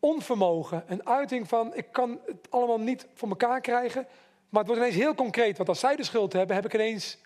[0.00, 0.84] onvermogen.
[0.86, 4.06] Een uiting van ik kan het allemaal niet voor elkaar krijgen.
[4.48, 5.56] Maar het wordt ineens heel concreet.
[5.56, 7.18] Want als zij de schuld hebben, heb ik ineens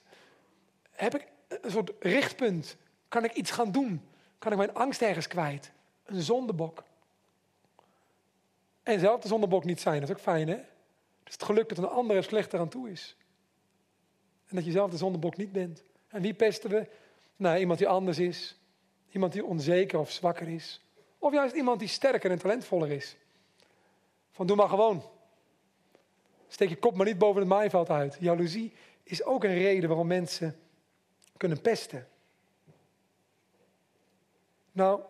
[0.91, 2.77] heb ik een soort richtpunt.
[3.09, 4.03] Kan ik iets gaan doen?
[4.39, 5.73] Kan ik mijn angst ergens kwijt?
[6.05, 6.85] Een zondebok.
[8.83, 10.59] En zelf de zondebok niet zijn, dat is ook fijn hè?
[11.25, 13.17] Dus het geluk dat een ander er slechter aan toe is.
[14.49, 15.83] En dat je zelf de zondebok niet bent.
[16.09, 16.87] En wie pesten we?
[17.37, 18.57] Nou, iemand die anders is.
[19.11, 20.81] Iemand die onzeker of zwakker is.
[21.19, 23.17] Of juist iemand die sterker en talentvoller is.
[24.31, 25.03] Van doe maar gewoon.
[26.53, 28.17] Steek je kop maar niet boven het maaiveld uit.
[28.21, 28.73] Jaloezie
[29.03, 30.61] is ook een reden waarom mensen
[31.37, 32.09] kunnen pesten.
[34.73, 35.03] Nou,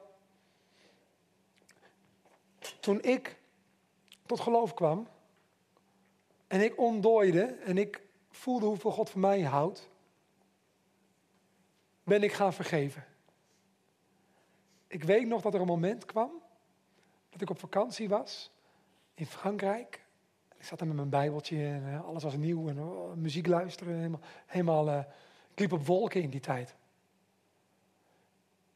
[2.81, 3.37] toen ik
[4.27, 5.09] tot geloof kwam
[6.47, 9.89] en ik ontdooide en ik voelde hoeveel God van mij houdt,
[12.05, 13.05] ben ik gaan vergeven.
[14.87, 16.31] Ik weet nog dat er een moment kwam
[17.31, 18.51] dat ik op vakantie was
[19.15, 20.02] in Frankrijk.
[20.63, 23.95] Ik zat er met mijn bijbeltje en eh, alles was nieuw en oh, muziek luisteren.
[23.97, 24.99] Helemaal, helemaal uh,
[25.51, 26.75] ik liep op wolken in die tijd.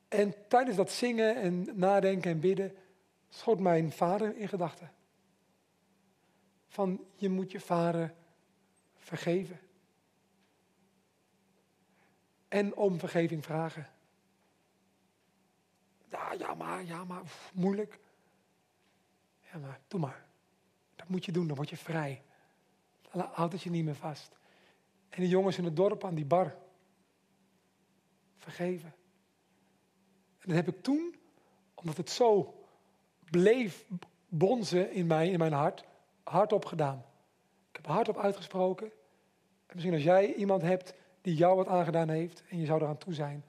[0.09, 2.77] En tijdens dat zingen en nadenken en bidden
[3.29, 4.93] schoot mijn vader in gedachten.
[6.69, 8.15] Van je moet je vader
[8.97, 9.61] vergeven.
[12.49, 13.87] En om vergeving vragen.
[16.09, 17.23] Ja, ja maar, ja maar,
[17.53, 17.99] moeilijk.
[19.53, 20.26] Ja maar, doe maar.
[21.07, 22.23] Moet je doen, dan word je vrij.
[23.13, 24.37] Dan houdt het je niet meer vast.
[25.09, 26.57] En de jongens in het dorp aan die bar.
[28.37, 28.95] Vergeven.
[30.39, 31.15] En dat heb ik toen,
[31.75, 32.55] omdat het zo
[33.31, 33.85] bleef
[34.29, 35.85] bonzen in mij, in mijn hart,
[36.23, 37.05] hardop gedaan.
[37.71, 38.87] Ik heb hardop uitgesproken.
[39.67, 42.99] En misschien als jij iemand hebt die jou wat aangedaan heeft en je zou eraan
[42.99, 43.45] toe zijn,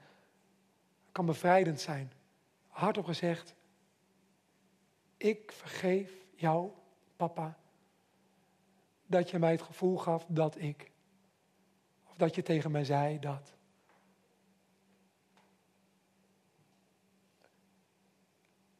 [1.12, 2.12] kan bevrijdend zijn.
[2.68, 3.54] Hardop gezegd,
[5.16, 6.70] ik vergeef jou
[7.18, 7.58] papa,
[9.06, 10.90] dat je mij het gevoel gaf dat ik.
[12.08, 13.52] Of dat je tegen mij zei dat.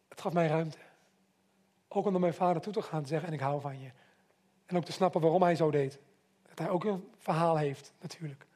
[0.09, 0.79] Het gaf mij ruimte.
[1.89, 3.91] Ook om naar mijn vader toe te gaan te zeggen en ik hou van je.
[4.67, 5.99] En ook te snappen waarom hij zo deed.
[6.49, 8.47] Dat hij ook een verhaal heeft, natuurlijk.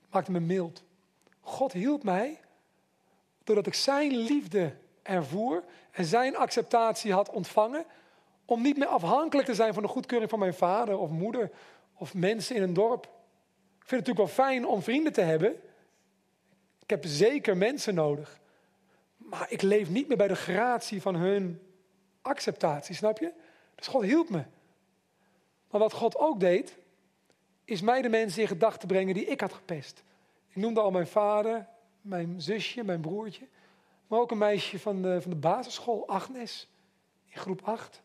[0.00, 0.84] Het maakte me mild.
[1.40, 2.40] God hielp mij
[3.44, 7.86] doordat ik zijn liefde ervoer en zijn acceptatie had ontvangen
[8.44, 11.50] om niet meer afhankelijk te zijn van de goedkeuring van mijn vader of moeder
[11.94, 13.04] of mensen in een dorp.
[13.04, 15.52] Ik vind het natuurlijk wel fijn om vrienden te hebben.
[16.82, 18.40] Ik heb zeker mensen nodig.
[19.16, 21.60] Maar ik leef niet meer bij de gratie van hun
[22.22, 23.32] acceptatie, snap je?
[23.74, 24.42] Dus God hielp me.
[25.70, 26.76] Maar wat God ook deed,
[27.64, 30.02] is mij de mensen in gedachten brengen die ik had gepest.
[30.48, 31.66] Ik noemde al mijn vader,
[32.00, 33.46] mijn zusje, mijn broertje.
[34.06, 36.68] Maar ook een meisje van de, van de basisschool, Agnes,
[37.28, 38.02] in groep 8.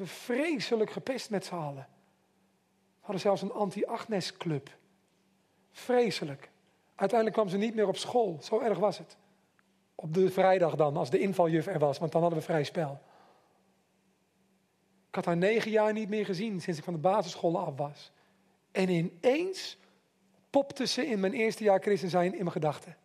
[0.00, 1.86] Hebben vreselijk gepest met z'n allen.
[3.00, 4.70] We hadden zelfs een anti-Agnes-club.
[5.72, 6.50] Vreselijk.
[6.94, 8.38] Uiteindelijk kwam ze niet meer op school.
[8.42, 9.16] Zo erg was het.
[9.94, 13.00] Op de vrijdag dan, als de invaljuf er was, want dan hadden we vrij spel.
[15.08, 18.12] Ik had haar negen jaar niet meer gezien sinds ik van de basisschool af was.
[18.70, 19.78] En ineens
[20.50, 22.96] popte ze in mijn eerste jaar christen zijn in mijn gedachten.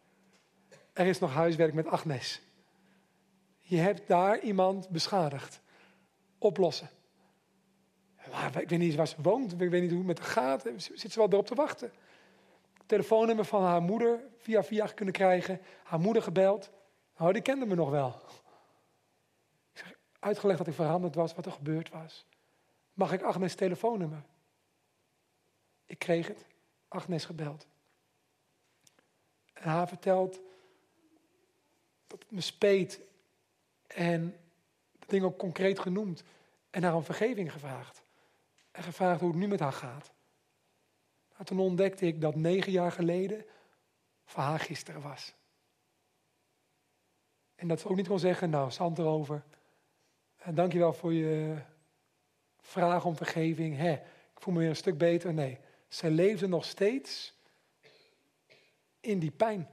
[0.93, 2.41] Er is nog huiswerk met Agnes.
[3.59, 5.63] Je hebt daar iemand beschadigd.
[6.45, 6.89] Oplossen.
[8.31, 10.67] Maar ik weet niet waar ze woont, ik weet niet hoe het met haar gaat.
[10.77, 11.91] Zit ze wel erop te wachten?
[12.85, 15.61] Telefoonnummer van haar moeder via via kunnen krijgen.
[15.83, 16.71] Haar moeder gebeld.
[17.17, 18.21] Nou, die kende me nog wel.
[19.73, 22.25] Ik zeg, uitgelegd dat ik veranderd was, wat er gebeurd was.
[22.93, 24.23] Mag ik Agnes telefoonnummer?
[25.85, 26.45] Ik kreeg het.
[26.87, 27.67] Agnes gebeld.
[29.53, 30.39] En haar vertelt
[32.07, 32.99] dat het me speet.
[33.87, 34.35] En
[35.05, 36.23] de dingen ook concreet genoemd.
[36.69, 38.03] En haar om vergeving gevraagd.
[38.71, 40.11] En gevraagd hoe het nu met haar gaat.
[41.31, 43.45] Nou, toen ontdekte ik dat negen jaar geleden
[44.25, 45.33] voor haar gisteren was.
[47.55, 49.43] En dat ze ook niet kon zeggen, nou, zand erover.
[50.35, 51.61] En dankjewel voor je
[52.59, 53.77] vraag om vergeving.
[53.77, 55.33] Hè, ik voel me weer een stuk beter.
[55.33, 57.33] Nee, ze leefde nog steeds
[58.99, 59.69] in die pijn.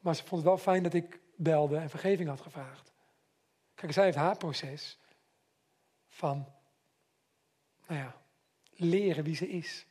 [0.00, 2.92] Maar ze vond het wel fijn dat ik belde en vergeving had gevraagd.
[3.74, 4.98] Kijk, zij heeft haar proces
[6.08, 6.46] van,
[7.86, 8.16] nou ja,
[8.70, 9.86] leren wie ze is.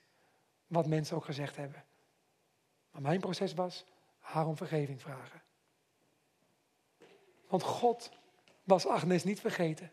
[0.67, 1.85] Wat mensen ook gezegd hebben.
[2.91, 3.85] Maar mijn proces was
[4.19, 5.41] haar om vergeving vragen.
[7.47, 8.11] Want God
[8.63, 9.91] was Agnes niet vergeten.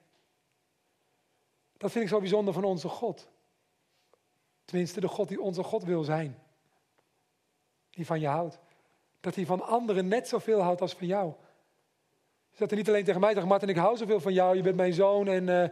[1.76, 3.28] Dat vind ik zo bijzonder van onze God.
[4.64, 6.42] Tenminste, de God die onze God wil zijn.
[7.90, 8.58] Die van je houdt.
[9.20, 11.32] Dat hij van anderen net zoveel houdt als van jou.
[12.50, 14.62] Dus dat hij niet alleen tegen mij zegt, Martin, ik hou zoveel van jou, je
[14.62, 15.68] bent mijn zoon en uh,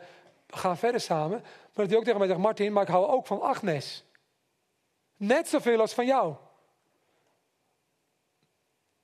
[0.46, 1.40] we gaan verder samen.
[1.40, 4.04] Maar dat hij ook tegen mij zegt, Martin, maar ik hou ook van Agnes.
[5.16, 6.34] Net zoveel als van jou.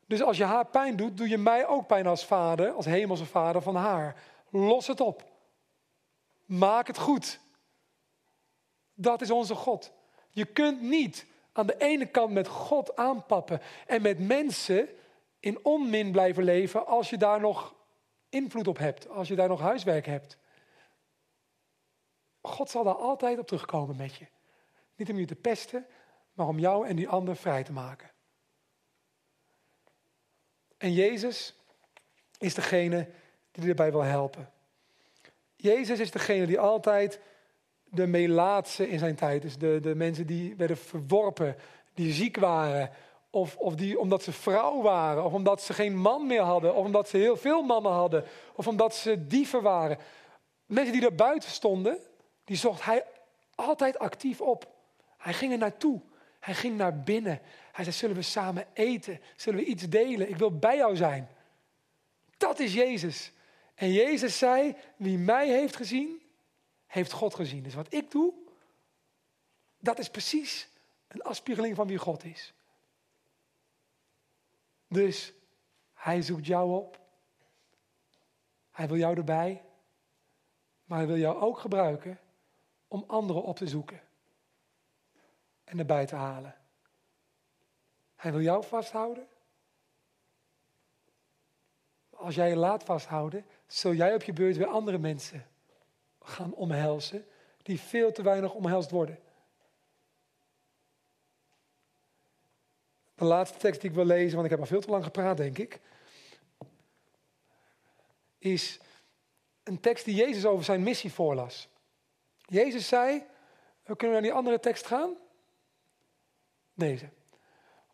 [0.07, 3.27] Dus als je haar pijn doet, doe je mij ook pijn als vader, als hemelse
[3.27, 4.23] vader van haar.
[4.51, 5.25] Los het op.
[6.45, 7.41] Maak het goed.
[8.95, 9.93] Dat is onze God.
[10.31, 14.89] Je kunt niet aan de ene kant met God aanpappen en met mensen
[15.41, 17.75] in onmin blijven leven als je daar nog
[18.29, 20.39] invloed op hebt, als je daar nog huiswerk hebt.
[22.41, 24.27] God zal daar altijd op terugkomen met je.
[24.97, 25.87] Niet om je te pesten,
[26.33, 28.11] maar om jou en die ander vrij te maken.
[30.79, 31.55] En Jezus
[32.39, 33.11] is degene
[33.51, 34.53] die erbij wil helpen.
[35.57, 37.21] Jezus is degene die altijd
[37.95, 39.59] de melaatse in zijn tijd is.
[39.59, 41.57] De, de mensen die werden verworpen,
[41.95, 42.91] die ziek waren.
[43.31, 45.25] Of, of die omdat ze vrouw waren.
[45.25, 46.75] Of omdat ze geen man meer hadden.
[46.75, 48.25] Of omdat ze heel veel mannen hadden.
[48.55, 49.99] Of omdat ze dieven waren.
[50.67, 51.99] Mensen die daar buiten stonden,
[52.45, 53.05] die zocht hij
[53.55, 54.73] altijd actief op.
[55.19, 56.01] Hij ging er naartoe.
[56.41, 57.41] Hij ging naar binnen.
[57.73, 59.21] Hij zei, zullen we samen eten?
[59.37, 60.29] Zullen we iets delen?
[60.29, 61.29] Ik wil bij jou zijn.
[62.37, 63.33] Dat is Jezus.
[63.75, 66.23] En Jezus zei, wie mij heeft gezien,
[66.95, 67.63] heeft God gezien.
[67.63, 68.35] Dus wat ik doe,
[69.79, 70.69] dat is precies
[71.09, 72.55] een afspiegeling van wie God is.
[74.89, 75.33] Dus
[75.93, 77.01] hij zoekt jou op.
[78.71, 79.65] Hij wil jou erbij.
[80.85, 82.21] Maar hij wil jou ook gebruiken
[82.89, 84.01] om anderen op te zoeken.
[85.65, 86.55] En erbij te halen.
[88.15, 89.29] Hij wil jou vasthouden.
[92.11, 95.53] Als jij je laat vasthouden, zul jij op je beurt weer andere mensen
[96.25, 97.27] gaan omhelzen
[97.63, 99.19] die veel te weinig omhelst worden.
[103.15, 105.37] De laatste tekst die ik wil lezen, want ik heb al veel te lang gepraat,
[105.37, 105.81] denk ik,
[108.39, 108.81] is
[109.63, 111.69] een tekst die Jezus over zijn missie voorlas.
[112.47, 113.25] Jezus zei,
[113.83, 115.17] we kunnen naar die andere tekst gaan?
[116.75, 117.05] Deze.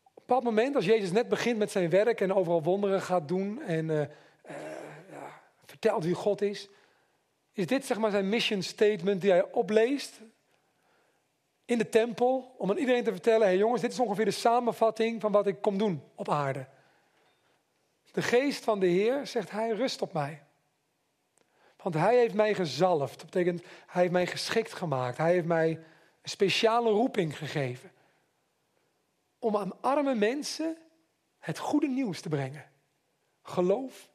[0.02, 3.62] Op bepaald moment, als Jezus net begint met zijn werk en overal wonderen gaat doen
[3.62, 4.06] en uh, uh,
[5.10, 6.68] ja, vertelt wie God is,
[7.60, 10.20] is dit zeg maar zijn mission statement die hij opleest
[11.64, 15.20] in de tempel om aan iedereen te vertellen, hey jongens, dit is ongeveer de samenvatting
[15.20, 16.66] van wat ik kom doen op aarde.
[18.12, 20.42] De geest van de Heer, zegt hij, rust op mij.
[21.76, 23.16] Want hij heeft mij gezalfd.
[23.20, 25.16] Dat betekent, hij heeft mij geschikt gemaakt.
[25.16, 25.70] Hij heeft mij
[26.22, 27.92] een speciale roeping gegeven.
[29.38, 30.76] Om aan arme mensen
[31.38, 32.70] het goede nieuws te brengen.
[33.42, 34.10] Geloof,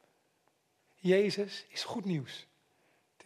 [0.94, 2.45] Jezus is goed nieuws.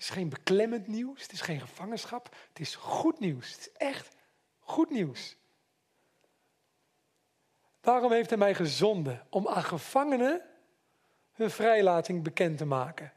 [0.00, 3.50] Het is geen beklemmend nieuws, het is geen gevangenschap, het is goed nieuws.
[3.50, 4.16] Het is echt
[4.58, 5.36] goed nieuws.
[7.80, 10.42] Daarom heeft hij mij gezonden om aan gevangenen
[11.32, 13.12] hun vrijlating bekend te maken.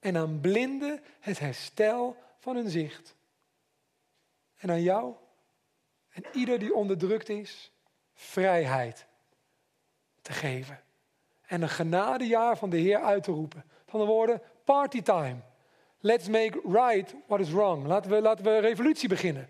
[0.00, 3.16] En aan blinden het herstel van hun zicht.
[4.56, 5.14] En aan jou
[6.08, 7.70] en ieder die onderdrukt is,
[8.14, 9.06] vrijheid
[10.22, 10.82] te geven.
[11.46, 13.64] En een genadejaar van de Heer uit te roepen.
[13.86, 15.47] Van de woorden partytime.
[16.00, 17.86] Let's make right what is wrong.
[17.86, 19.48] Laten we, laten we een revolutie beginnen.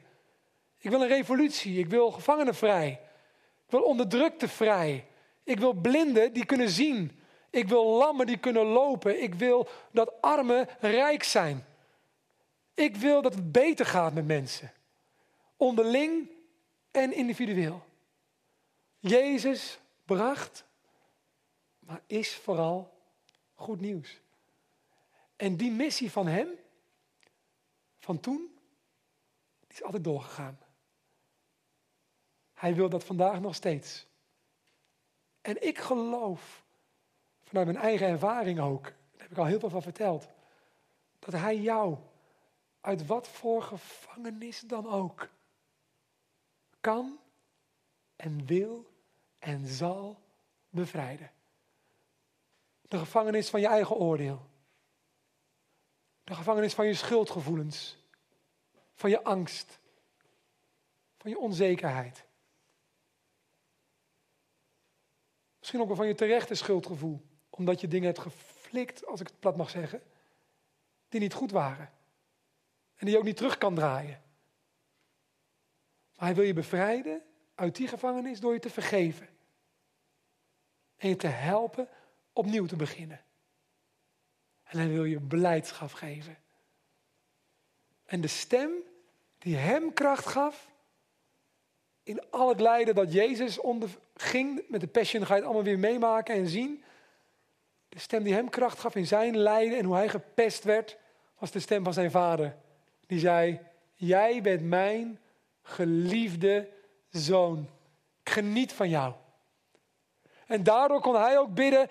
[0.79, 1.79] Ik wil een revolutie.
[1.79, 3.01] Ik wil gevangenen vrij.
[3.65, 5.07] Ik wil onderdrukte vrij.
[5.45, 7.21] Ik wil blinden die kunnen zien.
[7.51, 9.23] Ik wil lammen die kunnen lopen.
[9.23, 11.67] Ik wil dat armen rijk zijn.
[12.75, 14.73] Ik wil dat het beter gaat met mensen.
[15.57, 16.31] Onderling
[16.91, 17.83] en individueel.
[18.99, 20.65] Jezus bracht,
[21.79, 22.93] maar is vooral
[23.55, 24.21] goed nieuws.
[25.39, 26.49] En die missie van hem,
[27.99, 28.59] van toen,
[29.61, 30.59] die is altijd doorgegaan.
[32.55, 34.07] Hij wil dat vandaag nog steeds.
[35.41, 36.65] En ik geloof,
[37.43, 40.29] vanuit mijn eigen ervaring ook, daar heb ik al heel veel van verteld,
[41.19, 41.97] dat hij jou
[42.81, 45.29] uit wat voor gevangenis dan ook
[46.81, 47.19] kan
[48.17, 48.91] en wil
[49.39, 50.21] en zal
[50.69, 51.31] bevrijden.
[52.83, 54.47] De gevangenis van je eigen oordeel.
[56.29, 57.97] De gevangenis van je schuldgevoelens.
[58.95, 59.79] Van je angst.
[61.17, 62.25] Van je onzekerheid.
[65.59, 67.27] Misschien ook wel van je terechte schuldgevoel.
[67.51, 70.03] Omdat je dingen hebt geflikt, als ik het plat mag zeggen.
[71.09, 71.93] Die niet goed waren.
[72.97, 74.23] En die je ook niet terug kan draaien.
[76.15, 77.23] Maar hij wil je bevrijden
[77.55, 79.29] uit die gevangenis door je te vergeven.
[80.97, 81.89] En je te helpen
[82.33, 83.27] opnieuw te beginnen.
[84.69, 86.39] En hij wil je beleidschap geven.
[88.05, 88.71] En de stem
[89.39, 90.69] die hem kracht gaf,
[92.03, 95.79] in al het lijden dat Jezus onderging, met de passion ga je het allemaal weer
[95.79, 96.85] meemaken en zien.
[97.89, 100.97] De stem die hem kracht gaf in zijn lijden en hoe hij gepest werd,
[101.39, 102.57] was de stem van zijn vader.
[103.07, 103.61] Die zei,
[103.95, 105.21] jij bent mijn
[105.63, 106.69] geliefde
[107.11, 107.69] zoon.
[108.23, 109.15] Ik geniet van jou.
[110.47, 111.91] En daardoor kon hij ook bidden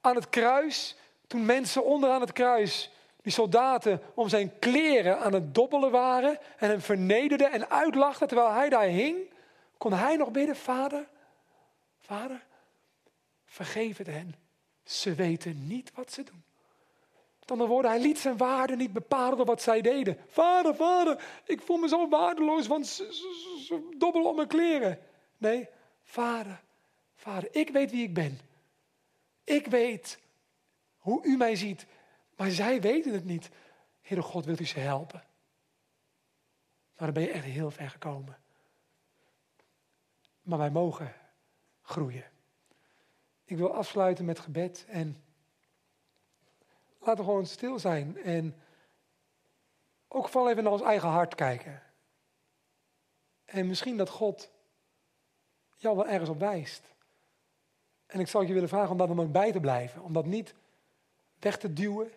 [0.00, 0.96] aan het kruis,
[1.28, 2.90] toen mensen onderaan het kruis,
[3.22, 8.52] die soldaten, om zijn kleren aan het dobbelen waren en hem vernederden en uitlachten terwijl
[8.52, 9.16] hij daar hing,
[9.76, 11.08] kon hij nog bidden, Vader,
[12.00, 12.44] Vader,
[13.44, 14.34] vergeef het hen.
[14.84, 16.42] Ze weten niet wat ze doen.
[17.40, 20.18] Met andere woorden, hij liet zijn waarde niet bepalen door wat zij deden.
[20.28, 23.14] Vader, vader, ik voel me zo waardeloos, want ze,
[23.66, 24.98] ze, dobbelen om mijn kleren.
[25.36, 25.68] Nee,
[26.02, 26.60] vader,
[27.14, 28.40] vader, ik weet wie ik ben.
[29.44, 30.18] Ik weet
[31.08, 31.86] hoe u mij ziet,
[32.36, 33.50] maar zij weten het niet.
[34.00, 35.24] Heere God, wilt u ze helpen?
[36.96, 38.38] Maar dan ben je echt heel ver gekomen.
[40.42, 41.14] Maar wij mogen
[41.82, 42.24] groeien.
[43.44, 45.22] Ik wil afsluiten met gebed en
[46.98, 48.54] laten we gewoon stil zijn en
[50.08, 51.82] ook vooral even naar ons eigen hart kijken.
[53.44, 54.50] En misschien dat God
[55.76, 56.94] jou wel ergens op wijst.
[58.06, 60.02] En ik zou je willen vragen om daar dan ook bij te blijven.
[60.02, 60.54] Om dat niet
[61.38, 62.12] weg te duwen.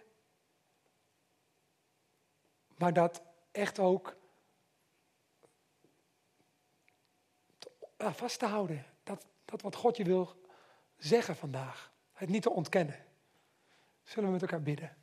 [2.77, 4.15] Maar dat echt ook
[7.97, 8.85] vast te houden.
[9.03, 10.41] Dat, dat wat God je wil
[10.97, 11.91] zeggen vandaag.
[12.13, 13.05] Het niet te ontkennen.
[14.03, 14.95] Zullen we met elkaar bidden?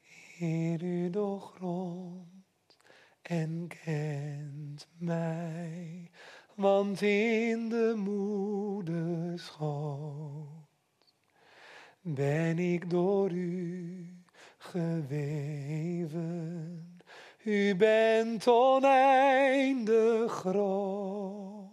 [0.00, 2.31] Heer, u doorgrond
[3.22, 6.10] en kent mij,
[6.54, 10.46] want in de moederschoot
[12.00, 14.06] ben ik door u
[14.58, 16.20] geweven.
[17.44, 21.70] U bent oneindig groot.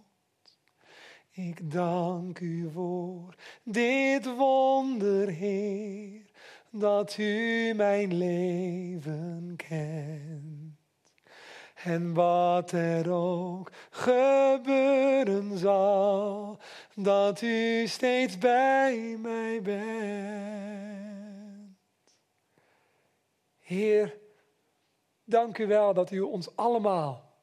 [1.30, 3.34] Ik dank u voor
[3.64, 6.30] dit wonder, Heer
[6.70, 10.49] dat u mijn leven kent.
[11.84, 16.58] En wat er ook gebeuren zal,
[16.94, 20.98] dat u steeds bij mij bent.
[23.58, 24.18] Heer,
[25.24, 27.34] dank u wel dat u ons allemaal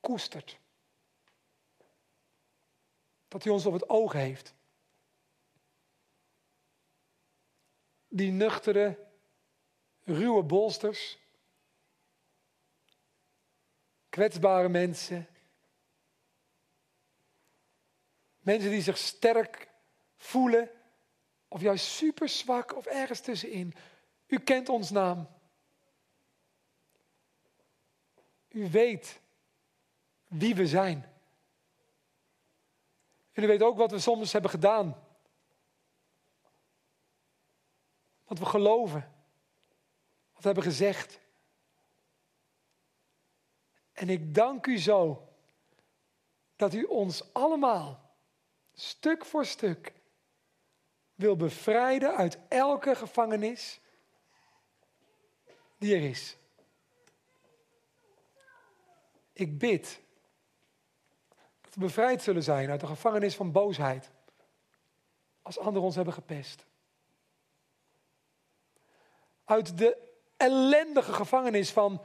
[0.00, 0.58] koestert.
[3.28, 4.56] Dat u ons op het oog heeft.
[8.08, 8.98] die nuchtere,
[10.04, 11.18] ruwe bolsters,
[14.18, 15.28] kwetsbare mensen,
[18.38, 19.68] mensen die zich sterk
[20.16, 20.70] voelen
[21.48, 23.74] Of juist super zwak of ergens tussenin.
[24.26, 25.28] U kent ons naam.
[28.48, 29.20] U weet
[30.26, 31.12] wie we zijn.
[33.32, 35.06] U weet ook wat we soms hebben gedaan.
[38.24, 39.12] Wat we geloven.
[40.32, 41.20] Wat we hebben gezegd.
[43.98, 45.28] En ik dank u zo
[46.56, 48.10] dat u ons allemaal,
[48.72, 49.92] stuk voor stuk,
[51.14, 53.80] wil bevrijden uit elke gevangenis
[55.78, 56.36] die er is.
[59.32, 60.00] Ik bid
[61.60, 64.10] dat we bevrijd zullen zijn uit de gevangenis van boosheid,
[65.42, 66.64] als anderen ons hebben gepest.
[69.44, 69.96] Uit de
[70.36, 72.02] ellendige gevangenis van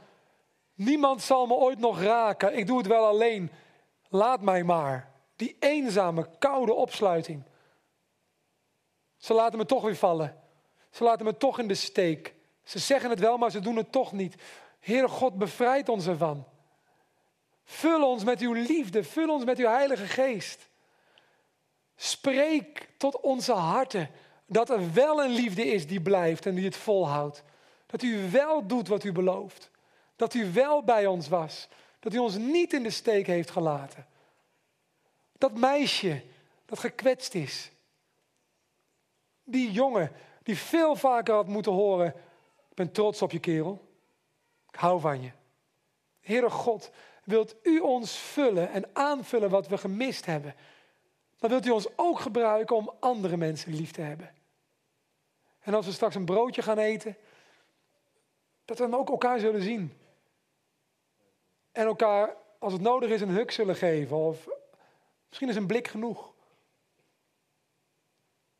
[0.74, 3.50] niemand zal me ooit nog raken, ik doe het wel alleen,
[4.08, 5.12] laat mij maar.
[5.36, 7.42] Die eenzame, koude opsluiting.
[9.16, 10.42] Ze laten me toch weer vallen.
[10.90, 12.34] Ze laten me toch in de steek.
[12.62, 14.34] Ze zeggen het wel, maar ze doen het toch niet.
[14.80, 16.46] Heere God, bevrijd ons ervan.
[17.64, 20.68] Vul ons met uw liefde, vul ons met uw Heilige Geest.
[21.96, 24.10] Spreek tot onze harten
[24.46, 27.42] dat er wel een liefde is die blijft en die het volhoudt.
[27.86, 29.70] Dat u wel doet wat u belooft.
[30.16, 31.68] Dat u wel bij ons was.
[31.98, 34.06] Dat u ons niet in de steek heeft gelaten.
[35.38, 36.22] Dat meisje
[36.66, 37.70] dat gekwetst is.
[39.44, 40.12] Die jongen
[40.42, 42.14] die veel vaker had moeten horen.
[42.68, 43.88] Ik ben trots op je kerel.
[44.72, 45.30] Ik hou van je.
[46.20, 46.90] Heere God,
[47.24, 50.54] wilt u ons vullen en aanvullen wat we gemist hebben.
[51.38, 54.34] Dan wilt u ons ook gebruiken om andere mensen lief te hebben.
[55.60, 57.16] En als we straks een broodje gaan eten,
[58.64, 59.92] dat we dan ook elkaar zullen zien.
[61.74, 64.16] En elkaar, als het nodig is, een huk zullen geven.
[64.16, 64.48] Of
[65.28, 66.34] misschien is een blik genoeg.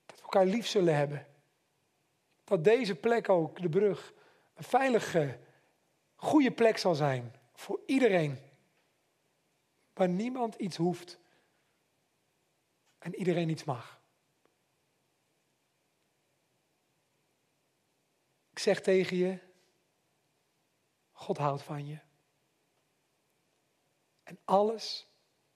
[0.07, 1.27] Dat we elkaar lief zullen hebben.
[2.45, 4.13] Dat deze plek ook, de brug,
[4.55, 5.39] een veilige,
[6.15, 7.35] goede plek zal zijn.
[7.53, 8.39] Voor iedereen.
[9.93, 11.19] Waar niemand iets hoeft.
[12.99, 14.01] En iedereen iets mag.
[18.51, 19.39] Ik zeg tegen je,
[21.13, 21.99] God houdt van je.
[24.25, 25.07] En alles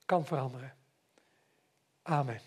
[0.05, 0.75] kan veranderen.
[2.03, 2.41] Amen.